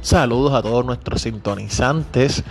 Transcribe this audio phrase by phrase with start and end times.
[0.00, 2.44] Saludos a todos nuestros sintonizantes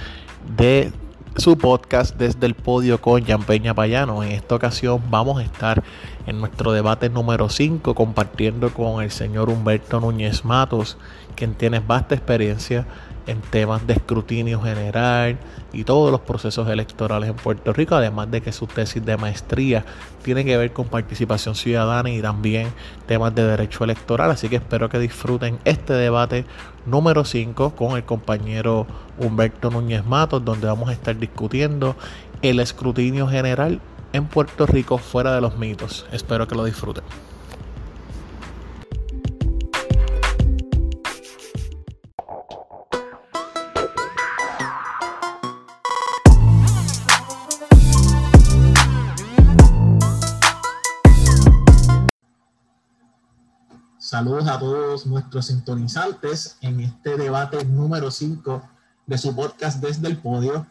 [0.57, 0.91] de
[1.37, 4.21] su podcast desde el podio con Jan Peña Payano.
[4.21, 5.81] En esta ocasión vamos a estar
[6.25, 10.97] en nuestro debate número 5 compartiendo con el señor Humberto Núñez Matos,
[11.35, 12.85] quien tiene vasta experiencia
[13.27, 15.37] en temas de escrutinio general
[15.73, 19.85] y todos los procesos electorales en Puerto Rico, además de que su tesis de maestría
[20.23, 22.69] tiene que ver con participación ciudadana y también
[23.05, 24.31] temas de derecho electoral.
[24.31, 26.45] Así que espero que disfruten este debate
[26.85, 28.87] número 5 con el compañero
[29.19, 31.95] Humberto Núñez Matos, donde vamos a estar discutiendo
[32.41, 33.81] el escrutinio general
[34.13, 36.05] en Puerto Rico fuera de los mitos.
[36.11, 37.03] Espero que lo disfruten.
[54.17, 58.67] Saludos a todos nuestros sintonizantes en este debate número 5
[59.05, 60.65] de su podcast Desde el Podio.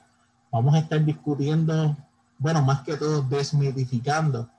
[0.51, 1.97] Vamos a estar discutiendo,
[2.39, 4.51] bueno, más que todo desmitificando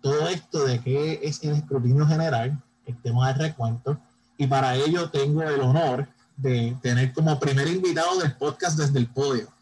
[0.00, 3.98] todo esto de qué es el escrutinio general, el tema del recuento.
[4.38, 6.08] Y para ello tengo el honor
[6.38, 9.52] de tener como primer invitado del podcast Desde el Podio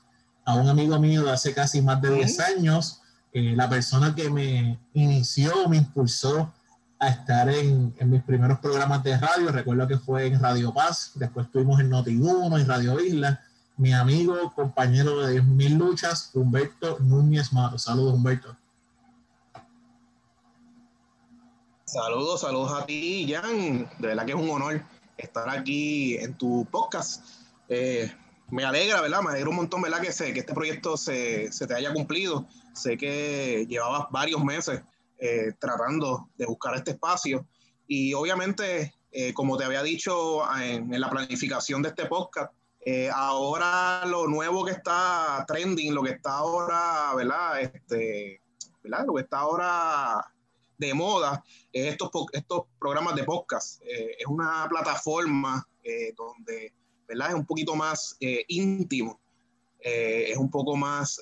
[0.44, 4.30] a un amigo mío de hace casi más de 10 años, eh, la persona que
[4.30, 6.52] me inició, me impulsó
[7.00, 9.50] a estar en, en, mis primeros programas de radio.
[9.50, 13.42] Recuerdo que fue en Radio Paz, después estuvimos en Noti1, en Radio Isla.
[13.78, 17.78] Mi amigo, compañero de mil luchas, Humberto Núñez Mato.
[17.78, 18.54] Saludos, Humberto.
[21.86, 23.90] Saludos, saludos a ti, Jan.
[23.98, 24.82] De verdad que es un honor
[25.16, 27.24] estar aquí en tu podcast.
[27.70, 28.14] Eh,
[28.50, 29.22] me alegra, ¿verdad?
[29.22, 30.00] Me alegra un montón, ¿verdad?
[30.02, 32.46] Que, sé, que este proyecto se, se te haya cumplido.
[32.74, 34.82] Sé que llevabas varios meses
[35.22, 37.46] eh, tratando de buscar este espacio.
[37.86, 42.54] Y obviamente, eh, como te había dicho en, la planificación de este podcast,
[42.86, 47.60] eh, ahora lo nuevo que está trending, lo que está ahora, ¿verdad?
[47.60, 48.40] Este,
[48.82, 49.04] ¿verdad?
[49.06, 50.32] Lo que está ahora
[50.78, 53.82] de moda es estos, estos programas de podcast.
[53.82, 55.62] es una plataforma
[56.16, 56.72] donde,
[57.06, 57.28] ¿verdad?
[57.28, 59.20] Es un poquito más íntimo,
[59.78, 61.20] es un poco más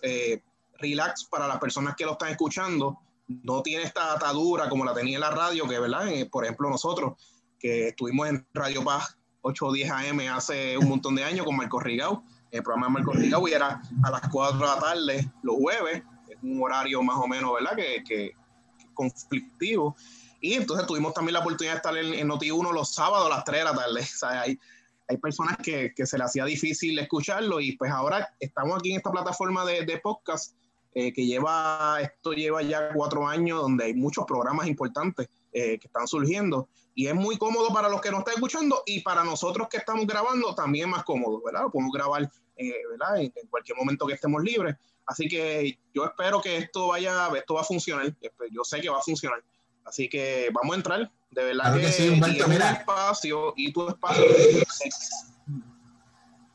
[0.75, 5.16] relax para las personas que lo están escuchando no tiene esta atadura como la tenía
[5.16, 6.06] en la radio, que, ¿verdad?
[6.31, 7.12] Por ejemplo, nosotros,
[7.59, 11.56] que estuvimos en Radio Paz 8 o 10 AM hace un montón de años con
[11.56, 15.33] Marco Rigau, el programa de Marco Rigau, y era a las 4 de la tarde
[15.43, 17.77] los jueves, es un horario más o menos, ¿verdad?
[17.77, 18.33] Que, que,
[18.94, 19.95] conflictivo.
[20.41, 23.60] Y entonces tuvimos también la oportunidad de estar en, Noti1 los sábados a las 3
[23.60, 24.06] de la tarde.
[24.22, 24.59] Hay,
[25.09, 28.97] hay personas que, que, se le hacía difícil escucharlo y pues ahora estamos aquí en
[28.97, 30.55] esta plataforma de, de podcast
[31.00, 35.86] eh, que lleva, esto lleva ya cuatro años, donde hay muchos programas importantes eh, que
[35.86, 36.69] están surgiendo.
[36.92, 40.09] Y es muy cómodo para los que nos están escuchando y para nosotros que estamos
[40.09, 41.62] grabando también más cómodo, ¿verdad?
[41.62, 43.20] Lo podemos grabar, eh, ¿verdad?
[43.20, 44.75] En, cualquier momento que estemos libres.
[45.06, 48.12] Así que yo espero que esto vaya, esto va a funcionar.
[48.50, 49.41] Yo sé que va a funcionar.
[49.84, 51.12] Así que vamos a entrar.
[51.30, 54.25] De verdad que, sí, espacio y tu espacio.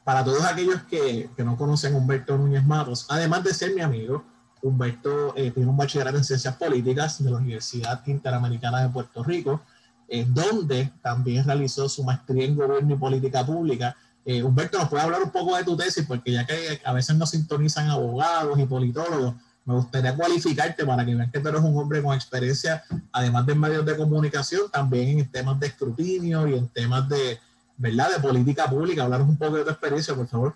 [0.03, 3.79] Para todos aquellos que, que no conocen a Humberto Núñez Matos, además de ser mi
[3.79, 4.25] amigo,
[4.63, 9.62] Humberto eh, tiene un bachillerato en Ciencias Políticas de la Universidad Interamericana de Puerto Rico,
[10.07, 13.96] eh, donde también realizó su maestría en Gobierno y Política Pública.
[14.25, 16.06] Eh, Humberto, ¿nos puede hablar un poco de tu tesis?
[16.07, 19.35] Porque ya que a veces nos sintonizan abogados y politólogos,
[19.66, 23.56] me gustaría cualificarte para que vean que tú eres un hombre con experiencia, además de
[23.56, 27.40] medios de comunicación, también en temas de escrutinio y en temas de,
[27.78, 29.03] ¿verdad?, de política pública.
[29.03, 30.56] Hablaros un poco de tu experiencia, por favor.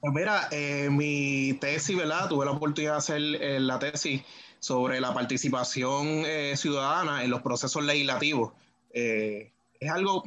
[0.00, 2.26] Pues mira, eh, mi tesis, ¿verdad?
[2.26, 4.22] Tuve la oportunidad de hacer eh, la tesis
[4.58, 8.52] sobre la participación eh, ciudadana en los procesos legislativos.
[8.92, 10.24] es algo,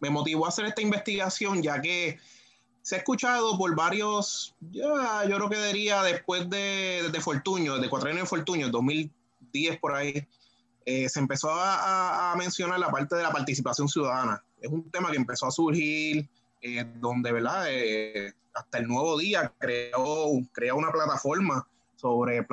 [0.00, 2.18] me motivó a hacer esta investigación ya que
[2.82, 7.88] se ha escuchado por varios, ya, yo creo que diría después de, de Fortuño, de
[7.88, 10.26] cuatro años de Fortuño, 2010 por ahí,
[10.84, 14.44] se empezó a, a, mencionar la parte de la participación ciudadana.
[14.60, 16.28] Es un tema que empezó a surgir,
[17.00, 17.66] donde, ¿verdad?
[18.54, 21.66] hasta el nuevo día creó, creó una plataforma
[21.96, 22.46] sobre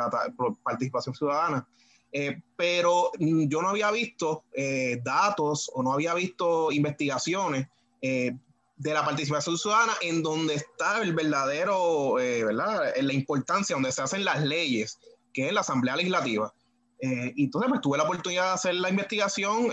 [0.64, 1.68] participación ciudadana.
[2.12, 7.68] Eh, pero mm, yo no había visto eh, datos o no había visto investigaciones
[8.02, 8.36] eh,
[8.76, 12.98] de la participación ciudadana en donde está el verdadero, ¿verdad?
[12.98, 15.00] En la importancia, donde se hacen las leyes,
[15.32, 16.52] que es la Asamblea Legislativa.
[17.00, 19.68] entonces pues tuve la oportunidad de hacer la investigación,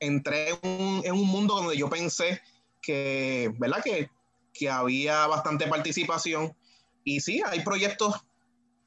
[0.00, 2.40] entré en un, en un mundo donde yo pensé
[2.86, 3.82] que, ¿verdad?
[3.82, 4.10] Que
[4.56, 6.56] que había bastante participación.
[7.04, 8.14] Y sí, hay proyectos.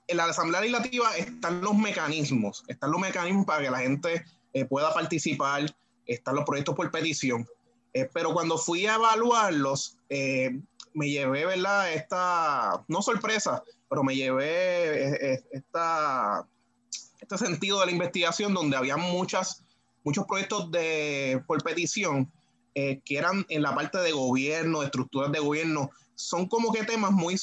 [0.08, 4.66] En la Asamblea Legislativa están los mecanismos, están los mecanismos para que la gente eh,
[4.66, 5.74] pueda participar,
[6.08, 7.48] están los proyectos por petición.
[7.94, 10.60] Eh, pero cuando fui a evaluarlos, eh,
[10.94, 11.94] me llevé, ¿verdad?
[11.94, 16.48] Esta, no sorpresa, pero me llevé eh, esta,
[17.20, 19.64] este sentido de la investigación donde había muchas,
[20.04, 22.32] muchos proyectos de, por petición
[22.74, 27.36] que eran en la parte de gobierno, estructuras de gobierno, son como que temas muy,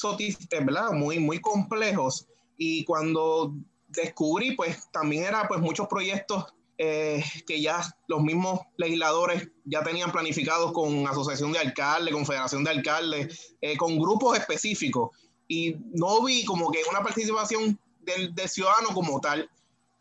[0.51, 0.91] ¿verdad?
[0.91, 2.27] muy, muy complejos.
[2.57, 3.55] Y cuando
[3.87, 6.45] descubrí, pues también era pues muchos proyectos
[6.77, 12.63] eh, que ya los mismos legisladores ya tenían planificados con asociación de alcaldes, con federación
[12.63, 15.09] de alcaldes, eh, con grupos específicos.
[15.47, 19.49] Y no vi como que una participación del, del ciudadano como tal.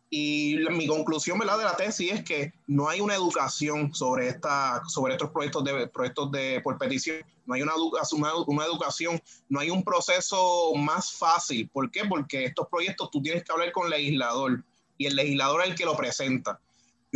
[0.08, 1.58] Y mi conclusión ¿verdad?
[1.58, 5.88] de la tesis es que no hay una educación sobre, esta, sobre estos proyectos, de,
[5.88, 7.72] proyectos de, por petición, no hay una,
[8.12, 11.68] una, una educación, no hay un proceso más fácil.
[11.70, 12.04] ¿Por qué?
[12.04, 14.64] Porque estos proyectos tú tienes que hablar con el legislador
[14.96, 16.60] y el legislador es el que lo presenta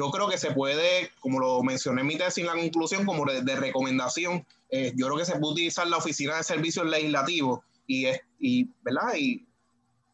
[0.01, 3.25] yo creo que se puede, como lo mencioné en mi tesis en la conclusión, como
[3.27, 8.07] de, recomendación, eh, yo creo que se puede utilizar la Oficina de Servicios Legislativos y,
[8.39, 9.15] y, ¿verdad?
[9.19, 9.47] y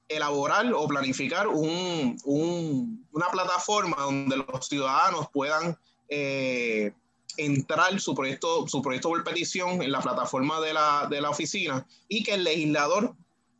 [0.09, 5.77] elaborar o planificar un, un, una plataforma donde los ciudadanos puedan
[6.09, 6.93] eh,
[7.37, 11.87] entrar su proyecto, su proyecto por petición en la plataforma de la, de la oficina
[12.09, 13.15] y que el legislador,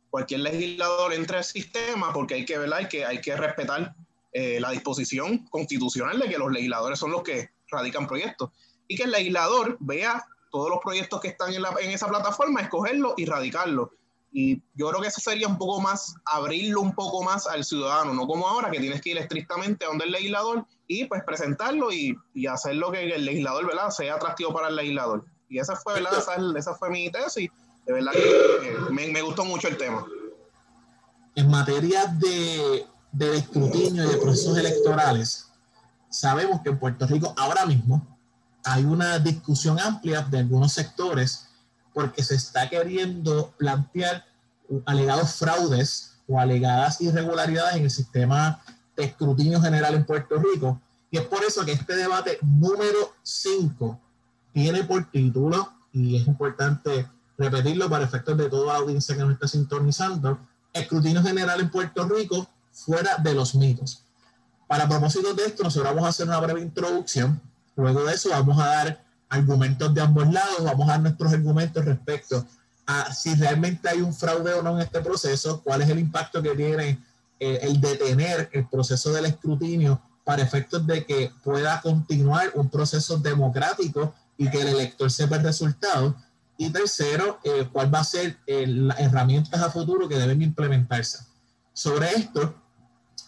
[0.09, 2.55] cualquier legislador entre al sistema, porque hay que.
[2.55, 3.95] Hay que, hay que respetar
[4.33, 8.51] eh, la disposición constitucional de que los legisladores son los que radican proyectos
[8.87, 12.61] y que el legislador vea todos los proyectos que están en, la, en esa plataforma,
[12.61, 13.89] escogerlos y radicarlos.
[14.39, 18.13] Y yo creo que eso sería un poco más, abrirlo un poco más al ciudadano,
[18.13, 21.91] no como ahora que tienes que ir estrictamente a donde el legislador y pues presentarlo
[21.91, 25.25] y, y hacer lo que el legislador, ¿verdad?, sea atractivo para el legislador.
[25.49, 26.19] Y esa fue, ¿verdad?
[26.19, 27.49] Esa, esa fue mi tesis.
[27.87, 30.05] De verdad que me, me gustó mucho el tema.
[31.33, 35.51] En materia de del escrutinio y de procesos electorales,
[36.11, 38.05] sabemos que en Puerto Rico ahora mismo
[38.63, 41.46] hay una discusión amplia de algunos sectores
[41.97, 44.23] porque se está queriendo plantear
[44.85, 48.61] alegados fraudes o alegadas irregularidades en el sistema
[48.95, 50.79] de escrutinio general en Puerto Rico.
[51.09, 53.99] Y es por eso que este debate número 5
[54.53, 59.47] tiene por título, y es importante repetirlo para efectos de toda audiencia que nos está
[59.47, 60.37] sintonizando,
[60.73, 64.03] escrutinio general en Puerto Rico, fuera de los mitos.
[64.67, 67.41] Para propósito de esto, nosotros vamos a hacer una breve introducción.
[67.75, 72.45] Luego de eso, vamos a dar argumentos de ambos lados, vamos a nuestros argumentos respecto
[72.85, 76.41] a si realmente hay un fraude o no en este proceso, cuál es el impacto
[76.41, 76.99] que tiene
[77.39, 83.17] eh, el detener el proceso del escrutinio para efectos de que pueda continuar un proceso
[83.17, 86.15] democrático y que el elector sepa el resultado.
[86.57, 91.19] Y tercero, eh, cuál va a ser eh, las herramientas a futuro que deben implementarse.
[91.71, 92.55] Sobre esto,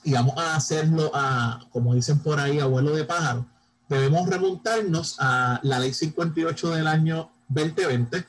[0.03, 3.45] y vamos a hacerlo a, como dicen por ahí, abuelo de pájaro,
[3.89, 8.23] debemos remontarnos a la ley 58 del año 2020,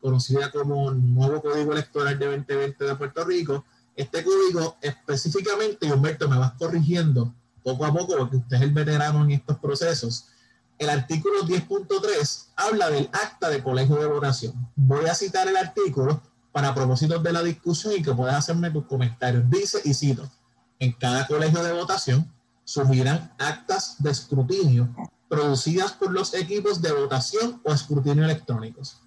[0.00, 3.64] conocida como Nuevo Código Electoral de 2020 de Puerto Rico.
[3.94, 7.32] Este código específicamente, y Humberto me vas corrigiendo
[7.62, 10.26] poco a poco, porque usted es el veterano en estos procesos,
[10.78, 14.54] el artículo 10.3 habla del acta de colegio de votación.
[14.74, 16.20] Voy a citar el artículo
[16.52, 19.48] para propósitos de la discusión y que puedas hacerme tus comentarios.
[19.48, 20.28] Dice, y cito,
[20.78, 22.30] en cada colegio de votación
[22.66, 24.92] surgirán actas de escrutinio
[25.28, 28.98] producidas por los equipos de votación o escrutinio electrónicos.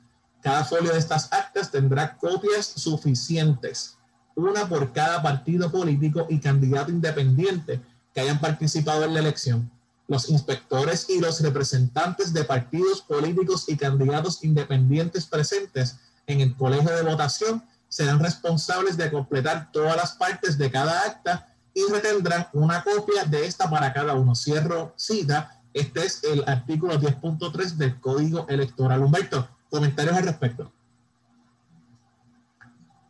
[0.42, 3.98] Cada folio de estas actas tendrá copias suficientes,
[4.36, 7.82] una por cada partido político y candidato independiente
[8.14, 9.70] que hayan participado en la elección.
[10.08, 16.96] Los inspectores y los representantes de partidos políticos y candidatos independientes presentes en el colegio
[16.96, 22.84] de votación serán responsables de completar todas las partes de cada acta y retendrán una
[22.84, 24.36] copia de esta para cada uno.
[24.36, 25.62] Cierro cita.
[25.74, 29.04] Este es el artículo 10.3 del Código Electoral.
[29.04, 30.72] Humberto, comentarios al respecto.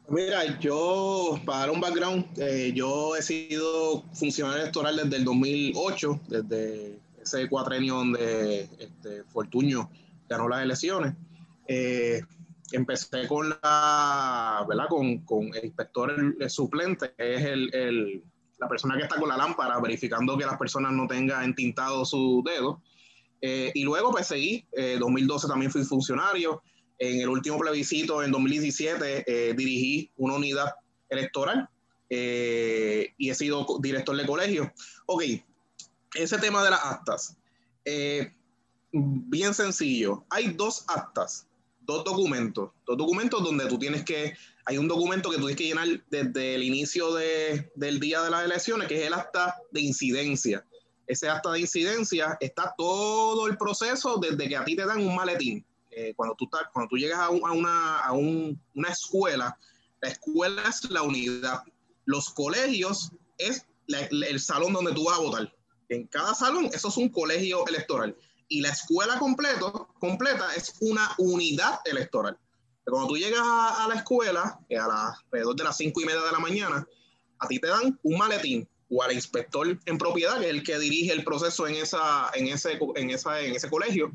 [0.10, 6.22] Mira, yo, para dar un background, eh, yo he sido funcionario electoral desde el 2008,
[6.28, 9.90] desde ese cuatrenio donde este, Fortuño
[10.28, 11.16] ganó las elecciones.
[11.68, 12.24] Eh,
[12.72, 14.88] empecé con la, ¿verdad?
[14.90, 16.12] Con, con el inspector
[16.50, 18.24] suplente, que es el,
[18.60, 22.44] la persona que está con la lámpara verificando que las personas no tengan entintado su
[22.46, 22.82] dedo.
[23.42, 26.62] Eh, y luego pues seguí, eh, 2012 también fui funcionario,
[26.98, 30.74] en el último plebiscito en 2017 eh, dirigí una unidad
[31.08, 31.70] electoral
[32.12, 34.74] y he sido director de colegio.
[35.06, 35.24] Ok,
[36.16, 37.38] ese tema de las actas,
[38.92, 41.48] bien sencillo, hay dos actas
[41.90, 45.68] dos documentos, dos documentos donde tú tienes que, hay un documento que tú tienes que
[45.68, 49.82] llenar desde el inicio de, del día de las elecciones, que es el acta de
[49.82, 50.64] incidencia.
[51.08, 55.16] ese acta de incidencia, está todo el proceso desde que a ti te dan un
[55.16, 55.66] maletín.
[55.90, 59.58] Eh, cuando, tú estás, cuando tú llegas a, una, a una escuela,
[60.02, 61.64] la escuela es la unidad.
[62.06, 65.54] Los colegios es el salón donde tú vas a votar.
[65.90, 68.16] En cada salón, eso es un colegio electoral.
[68.50, 72.38] Y la escuela completo, completa es una unidad electoral.
[72.84, 76.32] Cuando tú llegas a, la escuela, a las alrededor de las cinco y media de
[76.32, 76.88] la mañana,
[77.38, 80.80] a ti te dan un maletín o al inspector en propiedad, que es el que
[80.80, 84.12] dirige el proceso en, esa, en, ese, en, esa, en ese colegio,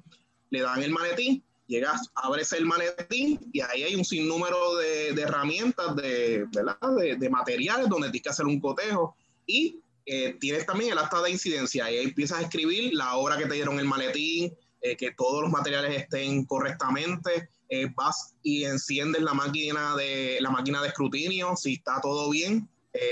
[0.51, 5.23] le dan el maletín, llegas, abres el maletín y ahí hay un sinnúmero de, de
[5.23, 6.47] herramientas, de.
[6.47, 11.23] De, de, materiales donde tienes que hacer un cotejo y eh, tienes también el acta
[11.23, 14.97] de incidencia y ahí empiezas a escribir la hora que te dieron el maletín, eh,
[14.97, 20.83] que todos los materiales estén correctamente, eh, vas y enciendes la máquina de la máquina
[20.83, 22.69] de escrutinio, si está todo bien,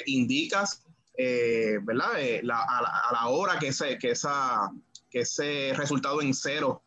[0.07, 0.85] indicas,
[1.17, 2.13] ¿verdad?
[2.51, 4.71] a, la, hora que ese, que, esa,
[5.11, 6.85] que ese resultado en cero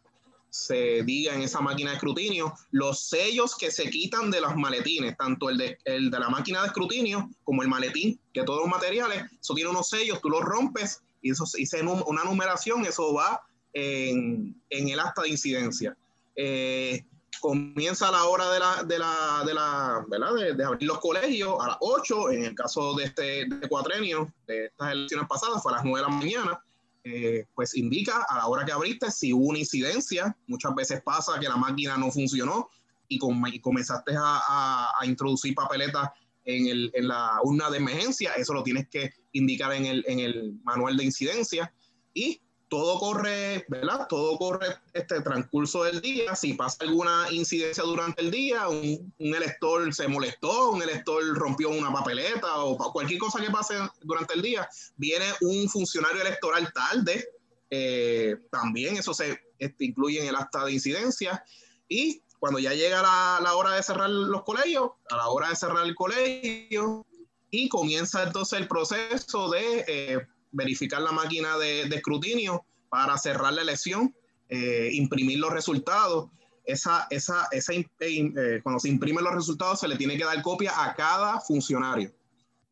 [0.56, 5.18] se diga en esa máquina de escrutinio, los sellos que se quitan de los maletines,
[5.18, 8.70] tanto el de, el de la máquina de escrutinio como el maletín, que todos los
[8.70, 13.42] materiales, eso tiene unos sellos, tú los rompes y eso hice una numeración, eso va
[13.74, 15.98] en, en el acta de incidencia.
[16.38, 17.04] Eh,
[17.42, 20.56] comienza la hora de la, de la, de la ¿verdad?
[20.56, 24.94] De, abrir los colegios a las 8, en el caso de este cuatrenio, de estas
[24.94, 26.62] elecciones pasadas, fue a las 9 de la mañana
[27.08, 30.36] eh, pues indica a la hora que abriste si hubo una incidencia.
[30.48, 32.72] Muchas veces pasa que la máquina no funcionó
[33.08, 36.10] y, comenzaste a, introducir papeletas
[36.44, 38.34] en, la urna de emergencia.
[38.34, 41.72] Eso lo tienes que indicar en el, en el manual de incidencia.
[42.12, 44.08] Y todo corre, ¿verdad?
[44.10, 46.36] Todo corre este transcurso del día.
[46.36, 51.92] Si pasa alguna incidencia durante el día, un, elector se molestó, un elector rompió una
[51.92, 57.28] papeleta o cualquier cosa que pase durante el día, viene un funcionario electoral tarde.
[57.70, 61.44] Eh, también eso se este, incluye en el acta de incidencia.
[61.88, 65.86] Y cuando ya llega la, hora de cerrar los colegios, a la hora de cerrar
[65.86, 67.06] el colegio,
[67.52, 73.62] y comienza entonces el proceso de eh, verificar la máquina de, escrutinio para cerrar la
[73.62, 74.16] elección,
[74.50, 76.30] eh, imprimir los resultados.
[76.66, 80.72] Esa, esa, esa eh, cuando se imprimen los resultados se le tiene que dar copia
[80.84, 82.12] a cada funcionario.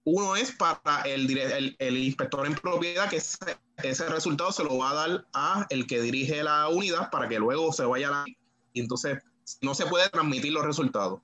[0.05, 3.37] Uno es para el, el, inspector en propiedad, que ese,
[3.83, 7.39] ese, resultado se lo va a dar a el que dirige la unidad para que
[7.39, 8.25] luego se vaya a la...
[8.73, 9.19] Y entonces
[9.61, 11.21] no se puede transmitir los resultados.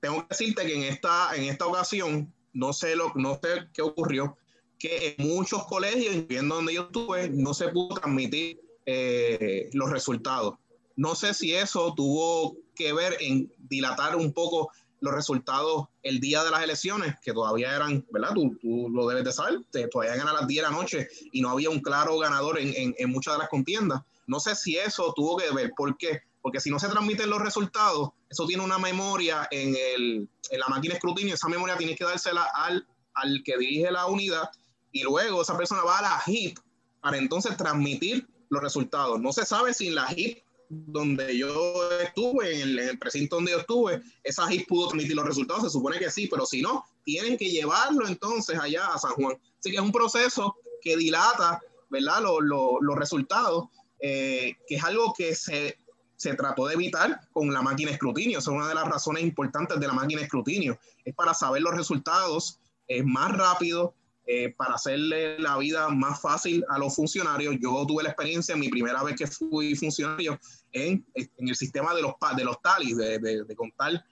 [0.00, 3.82] Tengo que decirte que en esta, en esta ocasión, no sé, lo, no sé qué
[3.82, 4.36] ocurrió,
[4.78, 10.54] que en muchos colegios, incluyendo donde yo estuve, no se pudo transmitir eh, los resultados.
[10.96, 16.42] No sé si eso tuvo que ver en dilatar un poco los resultados el día
[16.42, 18.32] de las elecciones, que todavía eran, ¿verdad?
[18.34, 21.50] Tú, tú lo debes de saber, todavía eran las 10 de la noche y no
[21.50, 24.02] había un claro ganador en, en, muchas de las contiendas.
[24.26, 26.22] No sé si eso tuvo que ver, ¿por qué?
[26.40, 30.68] Porque si no se transmiten los resultados, eso tiene una memoria en, el, en la
[30.68, 34.50] máquina de escrutinio, esa memoria tiene que dársela al, al que dirige la unidad
[34.94, 36.56] y luego esa persona va a la HIP
[37.00, 39.20] para entonces transmitir los resultados.
[39.20, 43.58] No se sabe si en la HIP donde yo estuve, en el, precinto donde yo
[43.58, 47.36] estuve, esa HIP pudo transmitir los resultados, se supone que sí, pero si no, tienen
[47.36, 49.36] que llevarlo entonces allá a San Juan.
[49.58, 51.60] Así que es un proceso que dilata,
[51.90, 52.22] ¿verdad?
[52.22, 53.66] Los, resultados,
[53.98, 55.76] eh, que es algo que se,
[56.14, 58.38] se trató de evitar con la máquina escrutinio.
[58.38, 60.78] Es una de las razones importantes de la máquina escrutinio.
[61.04, 63.94] Es para saber los resultados, es más rápido,
[64.26, 67.56] eh, para hacerle la vida más fácil a los funcionarios.
[67.60, 70.40] Yo tuve la experiencia, mi primera vez que fui funcionario,
[70.72, 74.02] en, en el sistema de los, de los talis, de, de, contar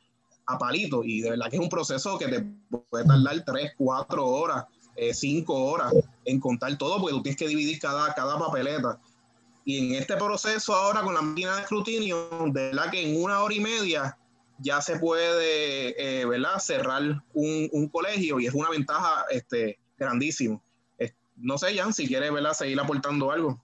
[0.47, 1.03] a palito.
[1.03, 2.45] Y de verdad que es un proceso que te
[2.91, 4.67] puede tardar 3, 4 horas,
[5.13, 5.95] 5 eh, horas
[6.27, 9.01] en contar todo, porque tú tienes que dividir cada, cada papeleta.
[9.65, 13.41] Y en este proceso ahora con la máquina de escrutinio, de verdad que en una
[13.43, 14.19] hora y media
[14.59, 16.59] ya se puede eh, ¿verdad?
[16.59, 17.03] cerrar
[17.33, 20.63] un, un, colegio y es una ventaja este, grandísimo.
[21.37, 22.53] no sé, Jan, si quieres ¿verdad?
[22.53, 23.63] seguir aportando algo.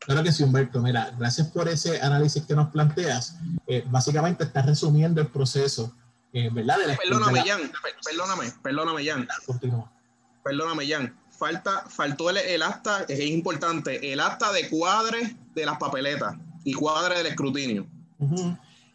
[0.00, 0.80] Claro que sí, Humberto.
[0.80, 3.36] Mira, gracias por ese análisis que nos planteas.
[3.66, 5.94] Eh, básicamente estás resumiendo el proceso,
[6.32, 6.76] eh, ¿verdad?
[7.02, 7.72] perdóname, Jan.
[8.04, 9.26] Perdóname, perdóname, Jan.
[9.46, 9.90] Continúa.
[10.42, 11.18] Perdóname, Jan.
[11.30, 17.16] Falta, faltó el, acta, es importante, el acta de cuadre de las papeletas y cuadre
[17.16, 17.86] del escrutinio.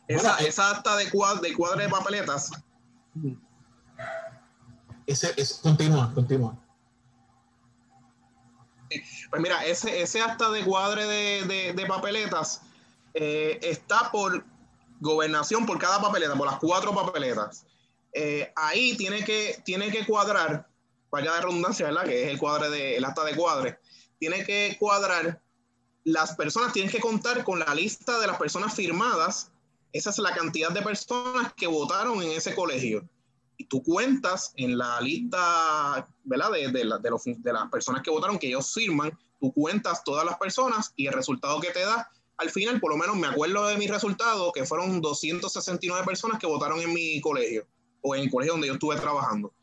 [0.08, 2.51] esa, eh, esa, acta de, cuadre, de cuadre de papeletas
[5.10, 6.56] es, continúa, continúa.
[9.30, 12.62] Pues mira, ese, ese acta de cuadre de, papeletas
[13.13, 14.44] eh, está por
[15.00, 17.66] gobernación, por cada papeleta, por las cuatro papeletas.
[18.13, 20.68] Eh, ahí tiene que, tiene que cuadrar,
[21.12, 22.06] vaya de redundancia, ¿verdad?
[22.06, 23.80] Que es el cuadre de, el acta de cuadre.
[24.20, 25.42] tiene que cuadrar,
[26.04, 29.51] las personas tienen que contar con la lista de las personas firmadas,
[29.92, 33.08] esa es la cantidad de personas que votaron en ese colegio.
[33.60, 36.51] Y tú cuentas en la lista, ¿verdad?
[36.51, 36.86] De, de,
[37.38, 41.13] de las personas que votaron, que ellos firman, tú cuentas todas las personas y el
[41.13, 44.66] resultado que te da al final, por lo menos me acuerdo de mi resultado, que
[44.66, 47.68] fueron 269 personas que votaron en mi colegio
[48.01, 49.54] o en el colegio donde yo estuve trabajando.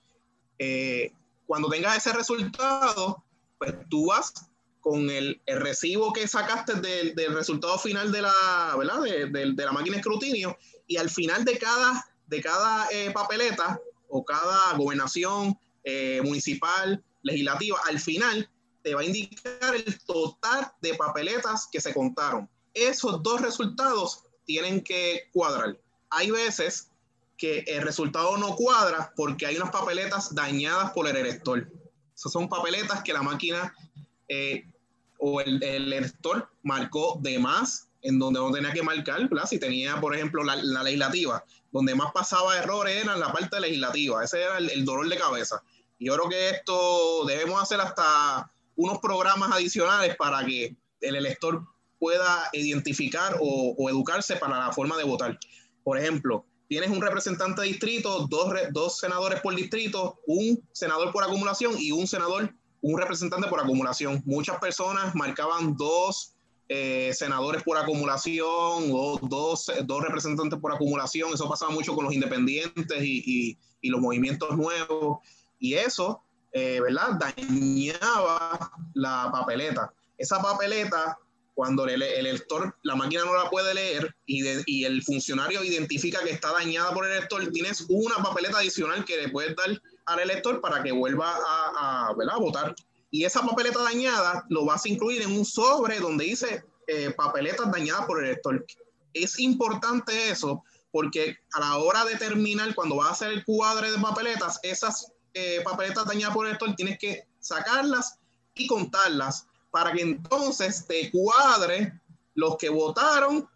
[0.59, 1.11] Eh,
[1.47, 3.25] cuando tengas ese resultado,
[3.57, 4.35] pues tú vas
[4.81, 9.01] con el, recibo que sacaste del, resultado final de la, ¿verdad?
[9.01, 14.25] De, la máquina de escrutinio y al final de cada, de cada eh, papeleta o
[14.25, 18.49] cada gobernación eh, municipal, legislativa, al final
[18.83, 24.83] te va a indicar el total de papeletas que se contaron esos dos resultados tienen
[24.83, 25.79] que cuadrar.
[26.11, 26.91] Hay veces
[27.37, 31.69] que el resultado no cuadra porque hay unas papeletas dañadas por el elector.
[32.15, 33.75] Esas son papeletas que la máquina
[34.29, 34.67] eh,
[35.19, 40.15] o el, elector marcó de más en donde no tenía que marcar, Si tenía, por
[40.15, 44.23] ejemplo, la, legislativa, donde más pasaba errores era en la parte legislativa.
[44.23, 45.61] Ese era el, dolor de cabeza.
[45.99, 51.67] Yo creo que esto debemos hacer hasta unos programas adicionales para que el elector
[51.99, 55.37] pueda identificar o, educarse para la forma de votar.
[55.83, 61.25] Por ejemplo, tienes un representante de distrito, dos, dos senadores por distrito, un senador por
[61.25, 64.23] acumulación y un senador, un representante por acumulación.
[64.27, 66.36] Muchas personas marcaban dos
[66.69, 71.33] eh, senadores por acumulación o dos, dos, representantes por acumulación.
[71.33, 75.19] Eso pasaba mucho con los independientes y, y, los movimientos nuevos.
[75.61, 77.21] Y eso, eh, ¿verdad?
[77.21, 79.93] Dañaba la papeleta.
[80.19, 81.17] Esa papeleta
[81.57, 86.53] cuando el, elector, la máquina no la puede leer y, el funcionario identifica que está
[86.53, 89.71] dañada por el elector, tienes una papeleta adicional que le puedes dar
[90.05, 92.75] al elector para que vuelva a, votar.
[93.17, 97.73] Y esa papeleta dañada lo vas a incluir en un sobre donde dice eh, papeletas
[97.73, 98.67] dañadas por el elector.
[99.15, 103.91] Es importante eso porque a la hora de terminar, cuando vas a hacer el cuadre
[103.91, 108.19] de papeletas, esas eh, papeletas dañadas por el elector tienes que sacarlas
[108.55, 111.99] y contarlas para que entonces te cuadre
[112.35, 113.49] los que votaron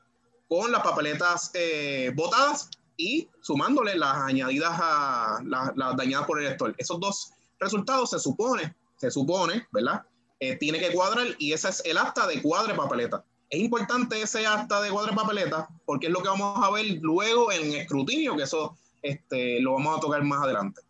[0.48, 6.74] con las papeletas eh, votadas y sumándole las añadidas a las, dañadas por el elector.
[6.78, 10.02] Esos dos resultados se supone, se supone, ¿verdad?
[10.38, 13.24] Eh, tiene que cuadrar y ese es el acta de cuadre papeleta.
[13.48, 17.50] Es importante ese acta de cuadre papeleta porque es lo que vamos a ver luego
[17.50, 20.82] en escrutinio, que eso este, lo vamos a tocar más adelante.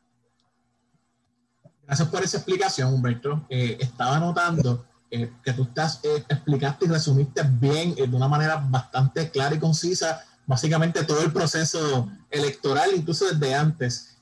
[1.87, 3.46] Gracias por esa explicación, Humberto.
[3.49, 8.29] Eh, estaba notando eh, que tú estás, eh, explicaste y resumiste bien, eh, de una
[8.29, 14.16] manera bastante clara y concisa, básicamente todo el proceso electoral, incluso desde antes.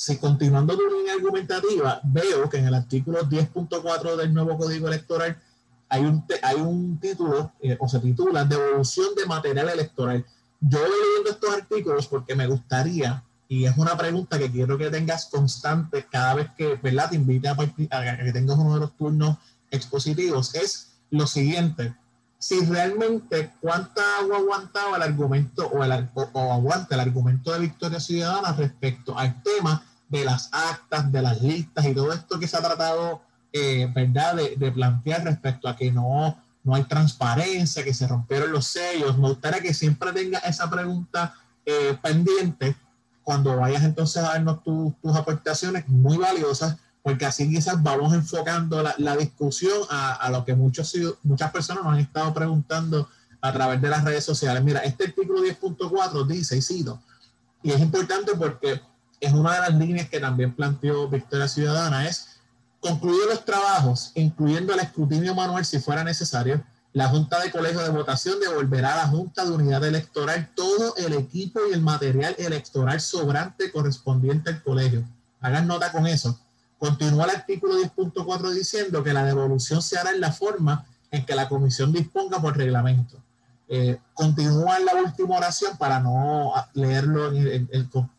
[0.00, 5.38] Si continuando tu línea argumentativa, veo que en el artículo 10.4 del nuevo Código Electoral
[5.90, 10.24] hay un, hay un título, o se titula Devolución de material electoral.
[10.58, 14.88] Yo voy leyendo estos artículos porque me gustaría y es una pregunta que quiero que
[14.88, 17.10] tengas constante cada vez que ¿verdad?
[17.10, 19.36] te invite a, a, que tengas uno de los turnos
[19.70, 21.94] expositivos es lo siguiente.
[22.38, 28.00] Si realmente cuánta agua aguantaba el argumento o, el, o, aguanta el argumento de Victoria
[28.00, 32.56] Ciudadana respecto al tema de las actas, de las listas y todo esto que se
[32.56, 38.06] ha tratado, eh, ¿verdad?, de, plantear respecto a que no, no hay transparencia, que se
[38.06, 39.16] rompieron los sellos.
[39.16, 42.76] Me gustaría que siempre tenga esa pregunta eh, pendiente
[43.22, 49.16] cuando vayas entonces a darnos tus aportaciones muy valiosas porque así quizás vamos enfocando la,
[49.16, 53.08] discusión a, lo que muchos, muchas personas nos han estado preguntando
[53.40, 54.62] a través de las redes sociales.
[54.62, 57.00] Mira, este artículo 10.4 dice, y cito,
[57.62, 58.80] y es importante porque
[59.20, 62.40] es una de las líneas que también planteó Victoria Ciudadana, es
[62.80, 67.90] concluir los trabajos, incluyendo el escrutinio manual si fuera necesario, la Junta de Colegio de
[67.90, 73.00] Votación devolverá a la Junta de Unidad Electoral todo el equipo y el material electoral
[73.00, 75.04] sobrante correspondiente al colegio.
[75.40, 76.36] Hagan nota con eso
[76.80, 81.34] Continúa el artículo 10.4 diciendo que la devolución se hará en la forma en que
[81.34, 83.18] la comisión disponga por reglamento.
[83.72, 87.68] Eh, continúa en la última oración para no leerlo en,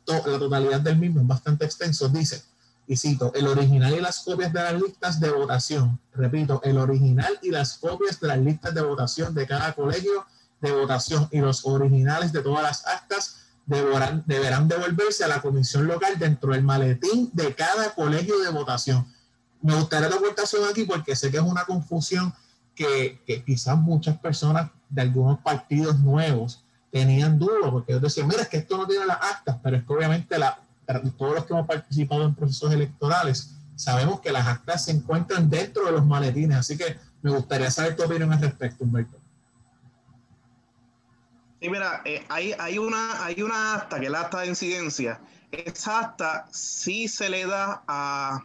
[0.06, 2.08] la totalidad del mismo, es bastante extenso.
[2.08, 2.42] Dice,
[2.88, 6.00] y cito, el original y las copias de las listas de votación.
[6.14, 10.26] Repito, el original y las copias de las listas de votación de cada colegio
[10.62, 15.86] de votación y los originales de todas las actas deberán, deberán devolverse a la comisión
[15.86, 19.06] local dentro del maletín de cada colegio de votación.
[19.62, 22.34] Me gustaría la votación aquí porque sé que es una confusión
[22.74, 28.41] que, que quizás muchas personas de algunos partidos nuevos tenían dudas, porque ellos decían, mira,
[28.41, 30.60] es que esto no tiene las actas, pero es que obviamente la,
[31.17, 35.86] todos los que hemos participado en procesos electorales sabemos que las actas se encuentran dentro
[35.86, 39.17] de los maletines, así que me gustaría saber tu opinión al respecto, Humberto.
[41.62, 45.21] Sí, mira, eh, hay, hay, una, hay una acta que es la acta de incidencia.
[45.51, 48.43] Esa acta sí se le da a,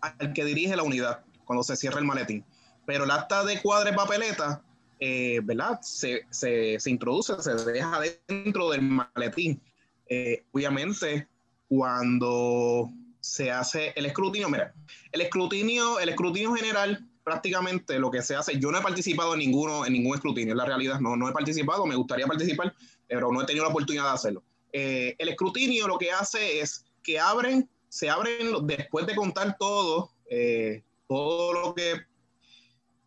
[0.00, 2.44] al que dirige la unidad cuando se cierra el maletín.
[2.86, 4.62] Pero el acta de cuadre papeleta,
[5.00, 5.80] eh, ¿verdad?
[5.82, 9.60] Se, se, se, introduce, se deja dentro del maletín.
[10.06, 11.28] Eh, obviamente,
[11.68, 14.74] cuando se hace el escrutinio, mira,
[15.12, 19.40] el escrutinio, el escrutinio general, prácticamente lo que se hace, yo no he participado en
[19.40, 22.74] ninguno, en ningún escrutinio, en la realidad no, no he participado, me gustaría participar,
[23.08, 24.42] pero no he tenido la oportunidad de hacerlo.
[24.72, 30.12] Eh, el escrutinio lo que hace es que abren, se abren después de contar todo,
[30.28, 31.94] eh, todo lo que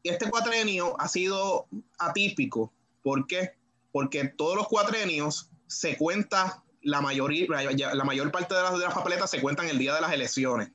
[0.09, 1.67] este cuatrenio ha sido
[1.97, 2.71] atípico.
[3.03, 3.53] ¿Por qué?
[3.91, 9.41] Porque todos los cuatrenios se cuenta la, mayoría, la mayor parte de las, papeletas se
[9.41, 10.71] cuentan el día de las elecciones.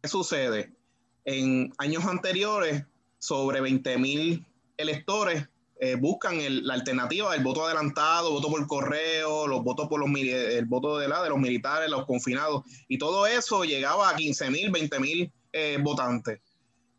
[0.00, 0.72] ¿Qué sucede?
[1.24, 2.84] En años anteriores,
[3.18, 4.44] sobre 20.000
[4.76, 5.48] electores
[5.80, 10.64] eh, buscan la alternativa del voto adelantado, voto por correo, los votos por los el
[10.66, 15.32] voto de, la, de los militares, los confinados, y todo eso llegaba a 15.000, 20.000
[15.52, 16.40] eh, votantes.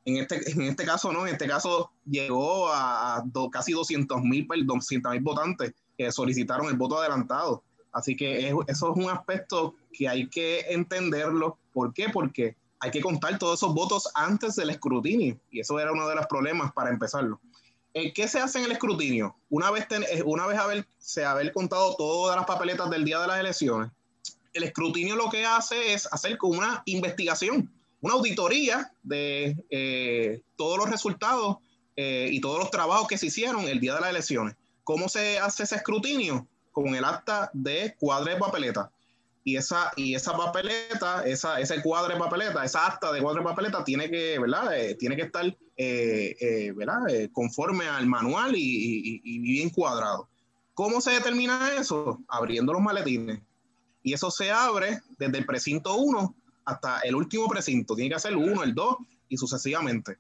[0.06, 5.74] En este, en este caso no, en este caso llegó a, casi 200.000 200, votantes
[5.98, 7.64] que solicitaron el voto adelantado.
[7.92, 11.58] Así que eso es un aspecto que hay que entenderlo.
[11.72, 12.10] ¿Por qué?
[12.10, 15.38] Porque hay que contar todos esos votos antes del escrutinio.
[15.52, 17.40] Y eso era uno de los problemas para empezarlo.
[17.94, 19.36] Eh, ¿Qué se hace en el escrutinio?
[19.50, 23.28] Una vez, eh, una vez haber, se haber contado todas las papeletas del día de
[23.28, 23.92] las elecciones,
[24.54, 27.72] el escrutinio lo que hace es hacer como una investigación,
[28.04, 31.58] una auditoría de eh, todos los resultados
[31.96, 34.56] y todos los trabajos que se hicieron el día de las elecciones.
[34.84, 36.48] ¿Cómo se hace ese escrutinio?
[36.74, 38.92] con el acta de cuadre de papeleta.
[39.46, 43.46] Y esa, y esa papeleta, esa, ese cuadre de papeleta, esa acta de cuadre de
[43.46, 44.78] papeleta tiene que, ¿verdad?
[44.78, 47.02] Eh, tiene que estar, eh, eh, ¿verdad?
[47.32, 50.28] conforme al manual y, y, bien cuadrado.
[50.74, 52.20] ¿Cómo se determina eso?
[52.28, 53.42] Abriendo los maletines.
[54.02, 57.96] Y eso se abre desde el precinto 1 hasta el último precinto.
[57.96, 58.98] Tiene que el 1, el 2
[59.30, 60.18] y sucesivamente.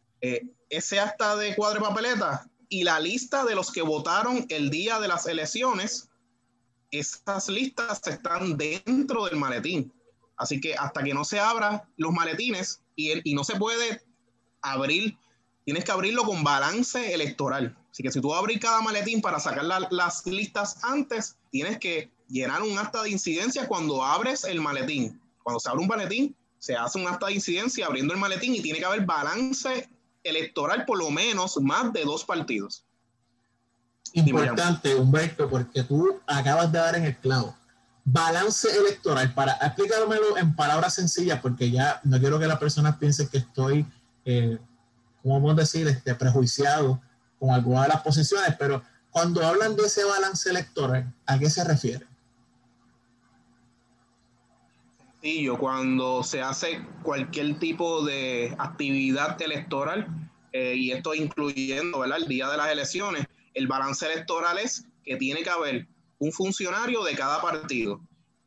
[0.70, 5.00] ese acta de cuadre de papeleta y la lista de los que votaron el día
[5.00, 6.10] de las elecciones
[6.92, 9.92] esas listas están dentro del maletín.
[10.38, 14.02] Así que hasta que no se abran los maletines y, y no se puede
[14.62, 15.18] abrir,
[15.66, 17.76] tienes que abrirlo con balance electoral.
[17.92, 22.64] Así que si tú abres cada maletín para sacar las listas antes, tienes que llenar
[22.64, 25.22] un acta de incidencia cuando abres el maletín.
[25.44, 28.62] Cuando se abre un maletín, se hace un acta de incidencia abriendo el maletín y
[28.62, 29.90] tiene que haber balance
[30.24, 32.86] electoral por lo menos más de dos partidos
[34.14, 37.56] importante, Humberto, porque tú acabas de dar en el clavo.
[38.06, 43.28] Balance electoral, para explicármelo en palabras sencillas, porque ya no quiero que las personas piensen
[43.30, 43.86] que estoy,
[44.26, 44.58] eh,
[45.22, 47.02] ¿cómo vamos a decir?, este, prejuiciado
[47.40, 51.64] con alguna de las posiciones, pero cuando hablan de ese balance electoral, ¿a qué se
[51.64, 52.06] refiere?
[55.24, 60.08] Yo cuando se hace cualquier tipo de actividad electoral,
[60.52, 65.44] eh, y esto incluyendo el día de las elecciones, el balance electoral es que tiene
[65.44, 65.88] que haber
[66.20, 68.02] un funcionario de cada partido.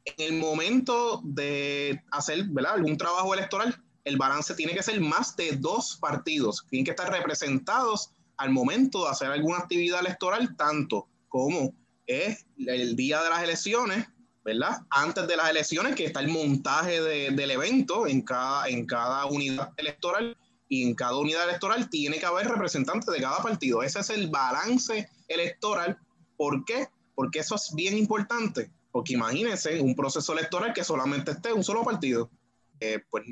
[0.05, 2.75] En el momento de hacer ¿verdad?
[2.75, 6.65] algún trabajo electoral, el balance tiene que ser más de dos partidos.
[6.69, 11.75] Tienen que estar representados al momento de hacer alguna actividad electoral, tanto como
[12.07, 14.07] es el día de las elecciones,
[14.47, 14.79] ¿verdad?
[14.91, 19.73] Antes de las elecciones, que está el montaje del evento en cada, en cada unidad
[19.77, 20.37] electoral
[20.69, 23.83] y en cada unidad electoral tiene que haber representantes de cada partido.
[23.83, 25.99] Ese es el balance electoral.
[26.37, 26.87] ¿Por qué?
[27.17, 28.71] Porque eso es bien importante.
[28.93, 32.31] Porque imagínense un proceso electoral que solamente esté un solo partido.
[32.79, 33.25] Eh, pues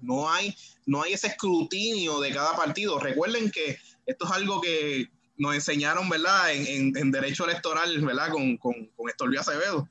[0.00, 0.54] no hay,
[0.86, 3.00] no hay ese escrutinio de cada partido.
[3.00, 6.52] Recuerden que esto es algo que nos enseñaron, ¿verdad?
[6.52, 8.30] En, en, derecho electoral, ¿verdad?
[8.30, 9.88] Con, con, con Acevedo.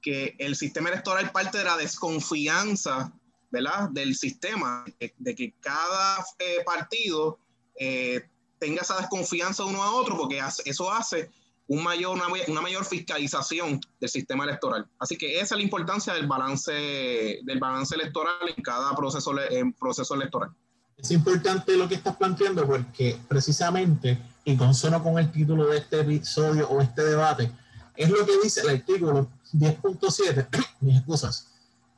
[0.00, 3.12] Que el sistema electoral parte de la desconfianza
[3.50, 3.88] ¿verdad?
[3.90, 4.84] del sistema,
[5.18, 7.38] de, que cada eh, partido
[7.78, 11.30] eh, tenga esa desconfianza uno a otro, porque eso hace
[11.68, 14.86] un mayor, una, mayor fiscalización del sistema electoral.
[14.98, 19.72] Así que esa es la importancia del balance, del balance electoral en cada proceso, en
[19.74, 20.50] proceso electoral.
[20.96, 26.00] Es importante lo que estás planteando porque precisamente, y consono con el título de este
[26.00, 27.52] episodio o este debate,
[27.94, 30.48] es lo que dice el artículo 10.7,
[30.80, 31.48] mis excusas,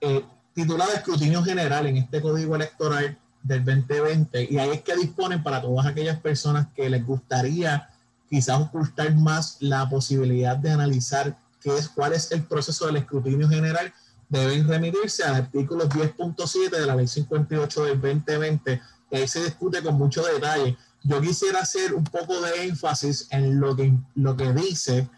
[0.01, 5.43] eh, titulada Escrutinio General en este Código Electoral del 2020 y ahí es que disponen
[5.43, 7.89] para todas aquellas personas que les gustaría
[8.29, 13.49] quizás ocultar más la posibilidad de analizar qué es, cuál es el proceso del escrutinio
[13.49, 13.93] general,
[14.29, 19.83] deben remitirse al artículo 10.7 de la ley 58 del 2020, que ahí se discute
[19.83, 20.77] con mucho detalle.
[21.03, 25.09] Yo quisiera hacer un poco de énfasis en lo que, lo que dice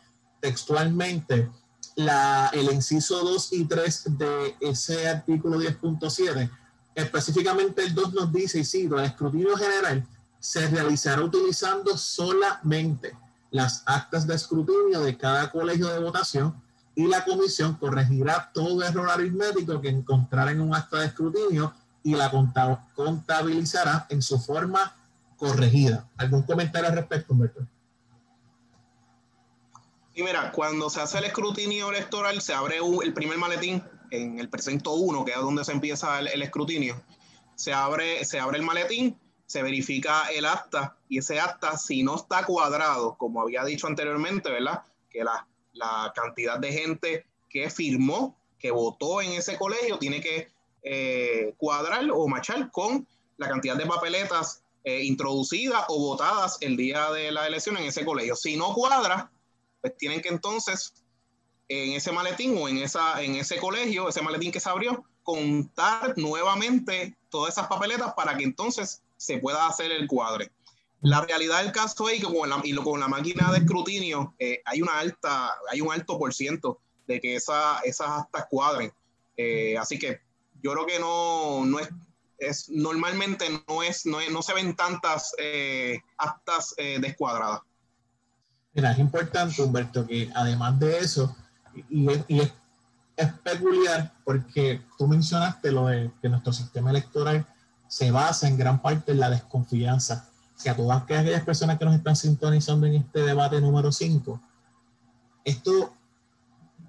[0.41, 1.51] textualmente
[1.97, 6.51] la, el inciso 2 y 3 de ese artículo 10.7.
[6.95, 10.07] Específicamente el 2 nos dice, y cito, el escrutinio general
[10.39, 13.17] se realizará utilizando solamente
[13.51, 16.55] las actas de escrutinio de cada colegio de votación
[16.95, 22.15] y la comisión corregirá todo error aritmético que encontrará en un acta de escrutinio y
[22.15, 22.31] la
[22.95, 24.95] contabilizará en su forma
[25.37, 26.09] corregida.
[26.17, 27.67] ¿Algún comentario al respecto, Humberto?
[30.15, 34.49] Y mira, cuando se hace el escrutinio electoral, se abre el primer maletín en el
[34.51, 37.03] presento 1, que es donde se empieza el, escrutinio.
[37.55, 42.17] Se abre, se abre el maletín, se verifica el acta y ese acta, si no
[42.17, 44.83] está cuadrado, como había dicho anteriormente, ¿verdad?
[45.11, 50.49] Que la, la cantidad de gente que firmó, que votó en ese colegio, tiene que
[50.83, 57.11] eh, cuadrar o machar con la cantidad de papeletas eh, introducidas o votadas el día
[57.13, 58.35] de la elección en ese colegio.
[58.37, 59.31] Si no cuadra,
[59.83, 60.95] pues tienen que entonces
[61.69, 66.15] en ese maletín o en, esa, en ese colegio, ese maletín que se abrió, contar
[66.17, 70.53] nuevamente todas esas papeletas para que entonces se pueda hacer el cuadre.
[71.01, 74.63] La realidad del caso es que con la, y con la máquina de escrutinio eh,
[74.65, 78.93] hay, una alta, hay un alto por ciento de que esa, esas actas cuadren.
[79.37, 80.21] Eh, así que
[80.63, 81.89] yo creo que no, no es,
[82.39, 87.63] es, normalmente no, es, no, no se ven tantas eh, actas descuadradas.
[88.75, 91.35] Es importante, Humberto, que además de eso,
[91.91, 92.53] y, es,
[93.45, 97.47] peculiar porque tú mencionaste lo de que nuestro sistema electoral
[97.87, 100.29] se basa en gran parte en la desconfianza.
[100.63, 104.41] Que a todas aquellas personas que nos están sintonizando en este debate número 5,
[105.45, 105.93] esto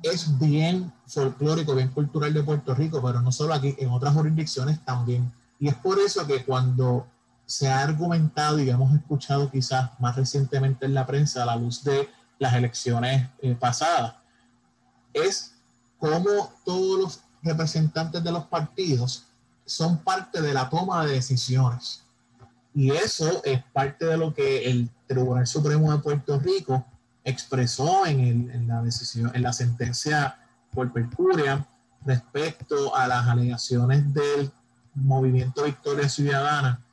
[0.03, 4.83] es bien folclórico, bien cultural de Puerto Rico, pero no solo aquí, en otras jurisdicciones
[4.85, 5.31] también.
[5.59, 7.07] Y es por eso que cuando
[7.53, 11.83] se ha argumentado y hemos escuchado quizás más recientemente en la prensa a la luz
[11.83, 14.15] de las elecciones eh, pasadas,
[15.13, 15.53] es
[15.99, 19.25] cómo todos los representantes de los partidos
[19.67, 22.01] son parte de la toma de decisiones.
[22.73, 26.83] Y eso es parte de lo que el Tribunal Supremo de Puerto Rico
[27.23, 30.39] expresó en, la en la sentencia
[30.71, 31.67] por percuria
[32.03, 34.51] respecto a las alegaciones del
[34.95, 36.83] movimiento Victoria Ciudadana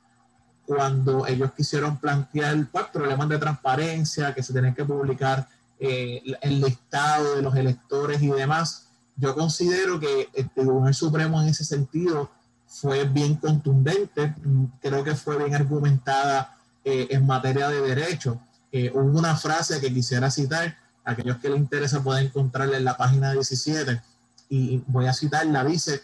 [0.73, 5.45] cuando ellos quisieron plantear pues, problemas de transparencia, que se tienen que publicar
[5.77, 8.87] eh, el listado de los electores y demás.
[9.17, 12.31] Yo considero que el Tribunal Supremo en ese sentido
[12.67, 14.33] fue bien contundente,
[14.81, 18.39] creo que fue bien argumentada eh, en materia de derecho.
[18.71, 22.95] Eh, hubo una frase que quisiera citar, aquellos que les interesa pueden encontrarla en la
[22.95, 24.01] página 17,
[24.47, 26.01] y voy a citarla, dice,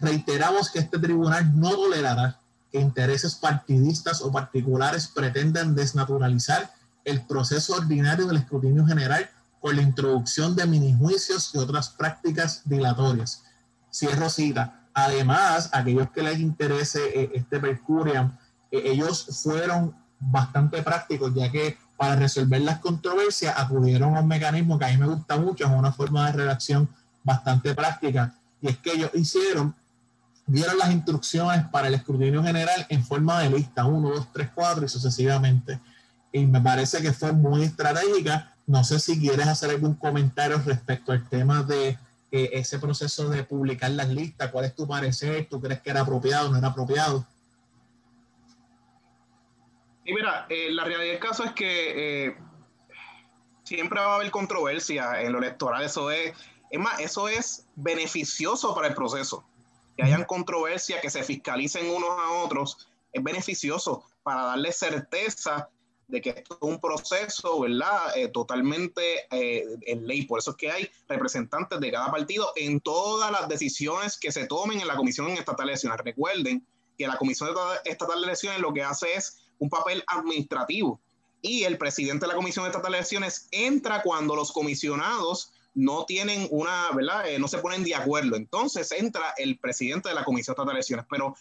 [0.00, 2.40] reiteramos que este tribunal no tolerará
[2.80, 6.72] intereses partidistas o particulares pretenden desnaturalizar
[7.04, 9.28] el proceso ordinario del escrutinio general
[9.60, 13.44] con la introducción de minijuicios y otras prácticas dilatorias.
[13.92, 14.88] Cierro cita.
[14.92, 18.36] Además, aquellos que les interese eh, este Percuriam,
[18.70, 24.78] eh, ellos fueron bastante prácticos, ya que para resolver las controversias acudieron a un mecanismo
[24.78, 26.88] que a mí me gusta mucho, es una forma de redacción
[27.22, 29.74] bastante práctica, y es que ellos hicieron
[30.46, 34.84] dieron las instrucciones para el escrutinio general en forma de lista, 1, 2, 3, 4
[34.84, 35.80] y sucesivamente.
[36.32, 38.54] Y me parece que fue muy estratégica.
[38.66, 41.98] No sé si quieres hacer algún comentario respecto al tema de
[42.30, 44.50] eh, ese proceso de publicar las listas.
[44.50, 45.46] ¿Cuál es tu parecer?
[45.48, 47.26] ¿Tú crees que era apropiado o no era apropiado?
[50.04, 52.36] Y mira, eh, la realidad del caso es que eh,
[53.62, 55.82] siempre va a haber controversia en lo electoral.
[55.82, 56.34] Eso es,
[56.70, 59.46] es más, eso es beneficioso para el proceso
[59.96, 65.68] que hayan controversia, que se fiscalicen unos a otros, es beneficioso para darle certeza
[66.08, 68.16] de que esto es un proceso, ¿verdad?
[68.16, 70.22] Eh, totalmente eh, en ley.
[70.26, 74.46] Por eso es que hay representantes de cada partido en todas las decisiones que se
[74.46, 76.00] tomen en la Comisión Estatal de Elecciones.
[76.04, 76.66] Recuerden
[76.98, 77.50] que la Comisión
[77.84, 81.00] Estatal de Elecciones lo que hace es un papel administrativo
[81.40, 86.46] y el presidente de la Comisión Estatal de Elecciones entra cuando los comisionados no tienen
[86.50, 87.28] una, ¿verdad?
[87.28, 88.36] Eh, no se ponen de acuerdo.
[88.36, 91.36] Entonces entra el presidente de la Comisión de Elecciones, pero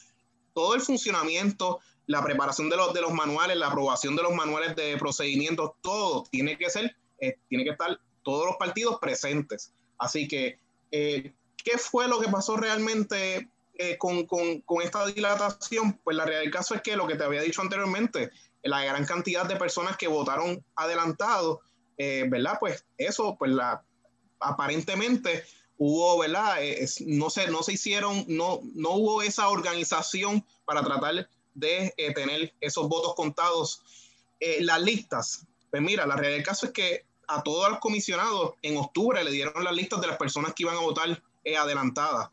[0.54, 4.76] todo el funcionamiento, la preparación de los, de los manuales, la aprobación de los manuales
[4.76, 9.72] de procedimientos, todo tiene que ser, eh, tiene que estar todos los partidos presentes.
[10.00, 10.60] Así que,
[10.92, 13.50] eh, ¿qué fue lo que pasó realmente
[13.98, 16.00] con, con, con, esta dilatación?
[16.04, 19.06] Pues la realidad del caso es que lo que te había dicho anteriormente, la gran
[19.06, 21.62] cantidad de personas que votaron adelantado,
[21.98, 22.58] ¿verdad?
[22.60, 23.84] Pues eso, pues la,
[24.44, 25.44] aparentemente
[25.78, 26.64] hubo, ¿verdad?
[26.64, 32.14] Eh, no, se, no se hicieron, no, no hubo esa organización para tratar de eh,
[32.14, 33.82] tener esos votos contados.
[34.40, 38.54] Eh, las listas, pues mira, la realidad del caso es que a todos los comisionados
[38.62, 41.24] en octubre le dieron las listas de las personas que iban a votar
[41.60, 42.30] adelantadas.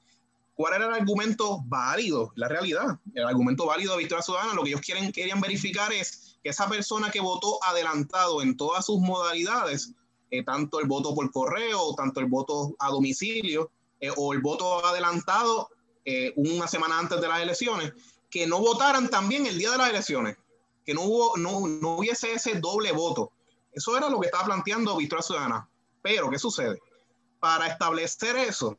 [0.55, 2.33] ¿Cuál era el argumento válido?
[2.35, 6.37] La realidad, el argumento válido de Victoria Ciudadana, lo que ellos quieren, querían verificar es
[6.43, 9.95] que esa persona que votó adelantado en todas sus modalidades,
[10.31, 14.85] eh, tanto el voto por correo, tanto el voto a domicilio eh, o el voto
[14.85, 15.69] adelantado
[16.05, 17.93] eh, una semana antes de las elecciones,
[18.31, 20.37] que no votaran también el día de las elecciones,
[20.85, 23.33] que no, hubo, no, no hubiese ese doble voto.
[23.73, 25.69] Eso era lo que estaba planteando Victoria Ciudadana.
[26.03, 26.79] Pero, ¿qué sucede?
[27.39, 28.79] Para establecer eso,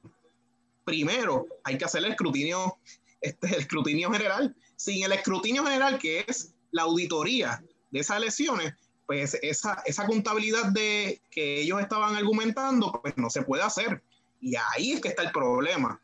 [0.83, 2.77] primero hay que hacer el escrutinio,
[3.19, 4.55] este, el escrutinio general.
[4.75, 8.73] Sin el escrutinio general, que es la auditoría de esas elecciones,
[9.11, 14.01] pues esa, esa contabilidad de que ellos estaban argumentando, pues no se puede hacer.
[14.39, 15.99] Y ahí es que está el problema.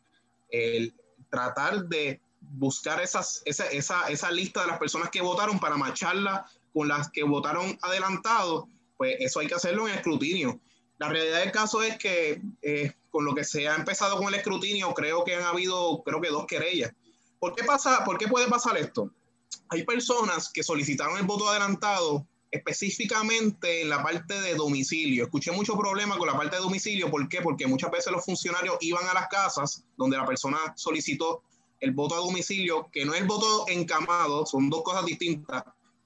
[0.49, 0.93] El
[1.29, 6.45] tratar de buscar esas, esa, esa, esa lista de las personas que votaron para macharla
[6.73, 8.67] con las que votaron adelantado,
[8.97, 10.59] pues eso hay que hacerlo en escrutinio.
[10.97, 14.35] La realidad del caso es que eh, con lo que se ha empezado con el
[14.35, 16.91] escrutinio, creo que han habido, creo que dos querellas.
[17.39, 19.09] ¿Por qué, pasa, ¿Por qué puede pasar esto?
[19.69, 25.25] Hay personas que solicitaron el voto adelantado específicamente en la parte de domicilio.
[25.25, 27.11] Escuché mucho problema con la parte de domicilio.
[27.11, 27.41] ¿Por qué?
[27.41, 31.43] Porque muchas veces los funcionarios iban a las casas donde la persona solicitó
[31.79, 35.63] el voto a domicilio, que no es el voto encamado, son dos cosas distintas.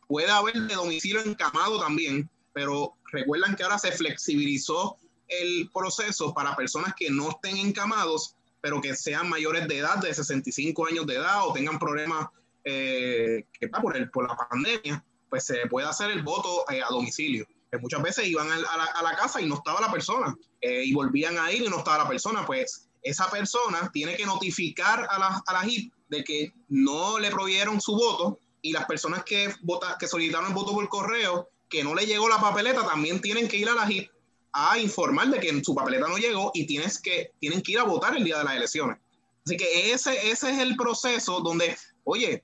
[0.07, 6.55] Puede haber de domicilio encamado también, pero recuerdan que ahora se flexibilizó el proceso para
[6.55, 11.15] personas que no estén encamados, pero que sean mayores de edad, de 65 años de
[11.15, 12.27] edad o tengan problemas
[12.63, 16.89] eh, que por, el, por la pandemia, pues se puede hacer el voto eh, a
[16.89, 17.47] domicilio.
[17.71, 21.39] Que muchas veces iban a, la, casa y no estaba la persona, eh, y volvían
[21.39, 25.41] a ir y no estaba la persona, pues esa persona tiene que notificar a la,
[25.47, 29.95] a la HIP de que no le provieron su voto y las personas que, vota,
[29.97, 33.55] que solicitaron el voto por correo que no le llegó la papeleta, también tienen que
[33.55, 34.11] ir a la HIP
[34.51, 37.83] a informar de que su papeleta no llegó y tienes que, tienen que ir a
[37.83, 38.97] votar el día de las elecciones.
[39.45, 42.43] Así que ese, ese es el proceso donde, oye,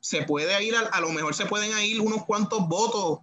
[0.00, 3.20] se puede ir, a, lo mejor se pueden ir unos cuantos votos,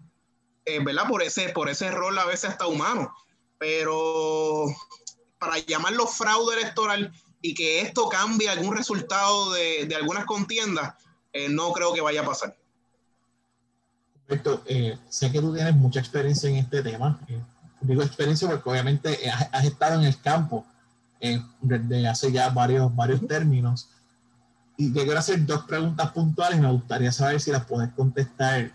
[0.66, 1.08] eh, ¿verdad?
[1.08, 3.14] Por ese, por ese rol a veces hasta humano.
[3.58, 4.66] Pero
[5.40, 10.96] para llamarlo fraude electoral y que esto cambie algún resultado de, de algunas contiendas,
[11.36, 12.56] eh, no creo que vaya a pasar.
[14.26, 14.64] Perfecto.
[14.66, 17.20] Eh, sé que tú tienes mucha experiencia en este tema.
[17.28, 17.42] Eh,
[17.82, 20.66] digo experiencia porque obviamente has, estado en el campo
[21.62, 23.90] desde hace ya varios, varios términos.
[24.78, 26.60] Y te quiero hacer dos preguntas puntuales.
[26.60, 28.72] Me gustaría saber si las puedes contestar,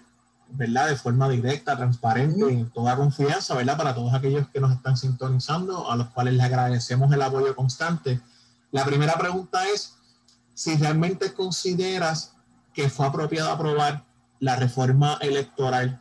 [0.48, 0.88] ¿verdad?
[0.88, 3.76] De forma directa, transparente, en toda confianza, ¿verdad?
[3.76, 8.20] Para todos aquellos que nos están sintonizando, a los cuales les agradecemos el apoyo constante.
[8.72, 9.94] La primera pregunta es
[10.54, 12.32] si realmente consideras
[12.72, 14.04] que fue apropiado aprobar
[14.38, 16.00] la reforma electoral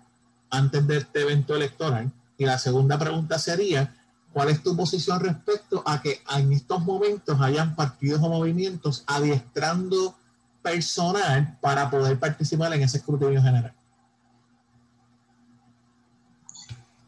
[0.50, 2.12] antes de este evento electoral.
[2.38, 3.96] Y la segunda pregunta sería,
[4.34, 10.15] ¿cuál es tu posición respecto a que en estos momentos hayan partidos o movimientos adiestrando
[10.62, 13.74] personal para poder participar en ese escrutinio general?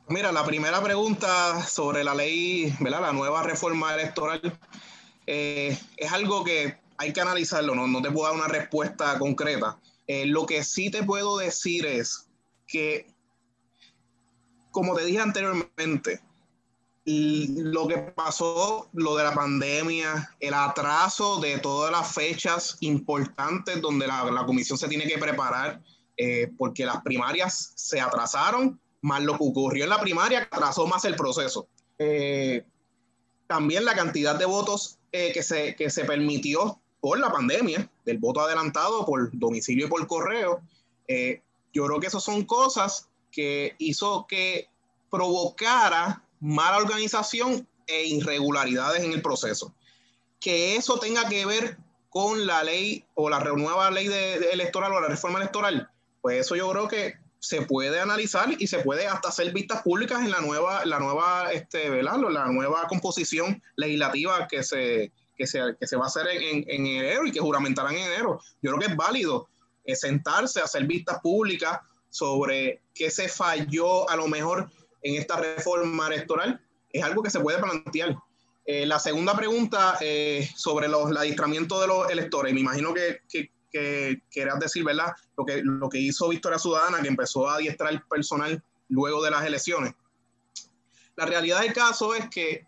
[0.08, 3.02] Mira, la primera pregunta sobre la ley, ¿verdad?
[3.02, 4.60] La nueva reforma electoral,
[5.26, 9.80] eh, es algo que hay que analizarlo, no, no te puedo dar una respuesta concreta.
[10.08, 12.28] Eh, lo que sí te puedo decir es
[12.68, 13.08] que,
[14.72, 16.22] como te dije anteriormente,
[17.06, 24.08] lo que pasó, lo de la pandemia, el atraso de todas las fechas importantes donde
[24.08, 25.82] la, comisión se tiene que preparar,
[26.18, 31.04] eh, porque las primarias se atrasaron, más lo que ocurrió en la primaria atrasó más
[31.06, 31.68] el proceso.
[31.98, 32.64] Eh,
[33.48, 38.42] también la cantidad de votos que, se, que se permitió por la pandemia, del voto
[38.42, 40.62] adelantado por domicilio y por correo.
[41.08, 41.42] Eh,
[41.74, 44.70] yo creo que esas son cosas que hizo que
[45.10, 49.74] provocara mala organización e irregularidades en el proceso.
[50.40, 51.78] Que eso tenga que ver
[52.10, 55.89] con la ley o la nueva ley de, electoral o la reforma electoral,
[56.22, 60.20] pues eso yo creo que se puede analizar y se puede hasta hacer vistas públicas
[60.20, 65.88] en la nueva, la nueva, este, la nueva composición legislativa que se, que se, que
[65.88, 68.39] se va a hacer en, en, enero y que juramentarán en enero.
[68.62, 69.48] Yo creo que es válido
[69.86, 71.80] eh, sentarse, hacer vistas públicas
[72.10, 74.70] sobre qué se falló a lo mejor
[75.02, 76.62] en esta reforma electoral.
[76.89, 78.18] Es algo que se puede plantear.
[78.66, 82.54] Eh, la segunda pregunta eh, sobre los, el adiestramiento de los electores.
[82.54, 85.14] Me imagino que, que, que quieras decir, ¿verdad?
[85.38, 89.45] Lo que, lo que hizo Victoria Ciudadana, que empezó a adiestrar personal luego de las
[89.45, 89.93] elecciones.
[91.16, 92.66] La realidad del caso es que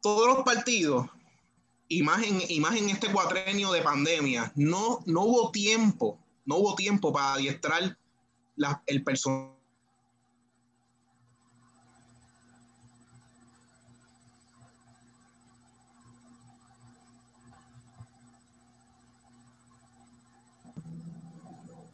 [0.00, 1.06] todos los partidos,
[1.88, 7.34] y más en, este cuatrenio de pandemia, no, no hubo tiempo, no hubo tiempo para
[7.34, 7.96] adiestrar
[8.86, 9.53] el personal.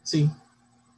[0.03, 0.31] Sí,